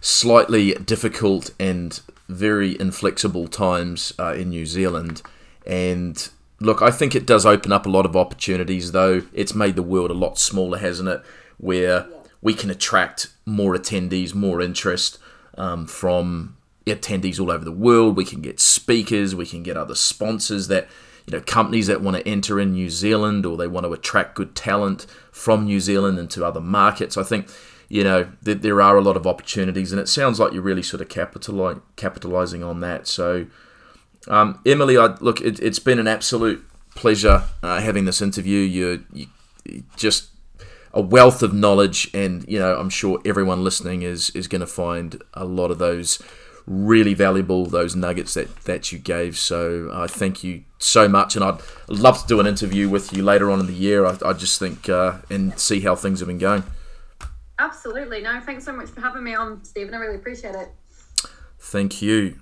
slightly 0.00 0.72
difficult 0.72 1.50
and 1.60 2.00
very 2.26 2.80
inflexible 2.80 3.48
times 3.48 4.14
uh, 4.18 4.32
in 4.32 4.48
New 4.48 4.64
Zealand, 4.64 5.20
and 5.66 6.30
Look, 6.60 6.82
I 6.82 6.90
think 6.90 7.14
it 7.14 7.26
does 7.26 7.46
open 7.46 7.72
up 7.72 7.86
a 7.86 7.90
lot 7.90 8.04
of 8.04 8.16
opportunities, 8.16 8.92
though. 8.92 9.22
It's 9.32 9.54
made 9.54 9.76
the 9.76 9.82
world 9.82 10.10
a 10.10 10.14
lot 10.14 10.38
smaller, 10.38 10.78
hasn't 10.78 11.08
it? 11.08 11.22
Where 11.56 12.06
we 12.42 12.52
can 12.54 12.70
attract 12.70 13.28
more 13.46 13.74
attendees, 13.74 14.34
more 14.34 14.60
interest 14.60 15.18
um, 15.56 15.86
from 15.86 16.56
attendees 16.86 17.40
all 17.40 17.50
over 17.50 17.64
the 17.64 17.72
world. 17.72 18.16
We 18.16 18.24
can 18.24 18.40
get 18.42 18.60
speakers, 18.60 19.34
we 19.34 19.46
can 19.46 19.62
get 19.62 19.76
other 19.76 19.94
sponsors 19.94 20.68
that, 20.68 20.88
you 21.26 21.32
know, 21.32 21.40
companies 21.40 21.86
that 21.86 22.02
want 22.02 22.16
to 22.16 22.28
enter 22.28 22.60
in 22.60 22.72
New 22.72 22.90
Zealand 22.90 23.46
or 23.46 23.56
they 23.56 23.66
want 23.66 23.86
to 23.86 23.92
attract 23.92 24.34
good 24.34 24.54
talent 24.54 25.06
from 25.32 25.64
New 25.64 25.80
Zealand 25.80 26.18
into 26.18 26.44
other 26.44 26.60
markets. 26.60 27.16
I 27.16 27.22
think, 27.22 27.48
you 27.88 28.04
know, 28.04 28.30
that 28.42 28.62
there 28.62 28.80
are 28.82 28.96
a 28.96 29.02
lot 29.02 29.16
of 29.16 29.26
opportunities, 29.26 29.92
and 29.92 30.00
it 30.00 30.08
sounds 30.08 30.38
like 30.38 30.52
you're 30.52 30.62
really 30.62 30.82
sort 30.82 31.02
of 31.02 31.08
capitalizing 31.96 32.62
on 32.62 32.80
that. 32.80 33.06
So, 33.06 33.46
um, 34.28 34.60
Emily, 34.66 34.96
I, 34.98 35.16
look, 35.20 35.40
it, 35.40 35.58
has 35.58 35.78
been 35.78 35.98
an 35.98 36.08
absolute 36.08 36.64
pleasure 36.94 37.44
uh, 37.62 37.80
having 37.80 38.04
this 38.04 38.20
interview. 38.20 38.60
You're, 38.60 38.98
you, 39.12 39.26
just 39.96 40.30
a 40.92 41.00
wealth 41.00 41.42
of 41.42 41.54
knowledge, 41.54 42.10
and 42.14 42.46
you 42.48 42.58
know, 42.58 42.76
I'm 42.76 42.90
sure 42.90 43.20
everyone 43.24 43.64
listening 43.64 44.02
is 44.02 44.30
is 44.30 44.48
going 44.48 44.60
to 44.60 44.66
find 44.66 45.22
a 45.34 45.44
lot 45.44 45.70
of 45.70 45.78
those 45.78 46.20
really 46.66 47.14
valuable 47.14 47.66
those 47.66 47.96
nuggets 47.96 48.34
that 48.34 48.54
that 48.64 48.92
you 48.92 48.98
gave. 48.98 49.38
So 49.38 49.90
I 49.92 50.04
uh, 50.04 50.08
thank 50.08 50.44
you 50.44 50.64
so 50.78 51.08
much, 51.08 51.36
and 51.36 51.44
I'd 51.44 51.60
love 51.88 52.20
to 52.22 52.26
do 52.26 52.40
an 52.40 52.46
interview 52.46 52.88
with 52.88 53.12
you 53.12 53.22
later 53.22 53.50
on 53.50 53.60
in 53.60 53.66
the 53.66 53.72
year. 53.72 54.04
I, 54.04 54.16
I 54.24 54.32
just 54.32 54.58
think 54.58 54.88
uh, 54.88 55.18
and 55.30 55.58
see 55.58 55.80
how 55.80 55.94
things 55.94 56.20
have 56.20 56.28
been 56.28 56.38
going. 56.38 56.64
Absolutely. 57.58 58.22
No, 58.22 58.40
thanks 58.40 58.64
so 58.64 58.72
much 58.72 58.88
for 58.88 59.02
having 59.02 59.22
me 59.22 59.34
on, 59.34 59.62
Stephen. 59.64 59.92
I 59.92 59.98
really 59.98 60.16
appreciate 60.16 60.54
it. 60.54 60.70
Thank 61.58 62.00
you. 62.00 62.40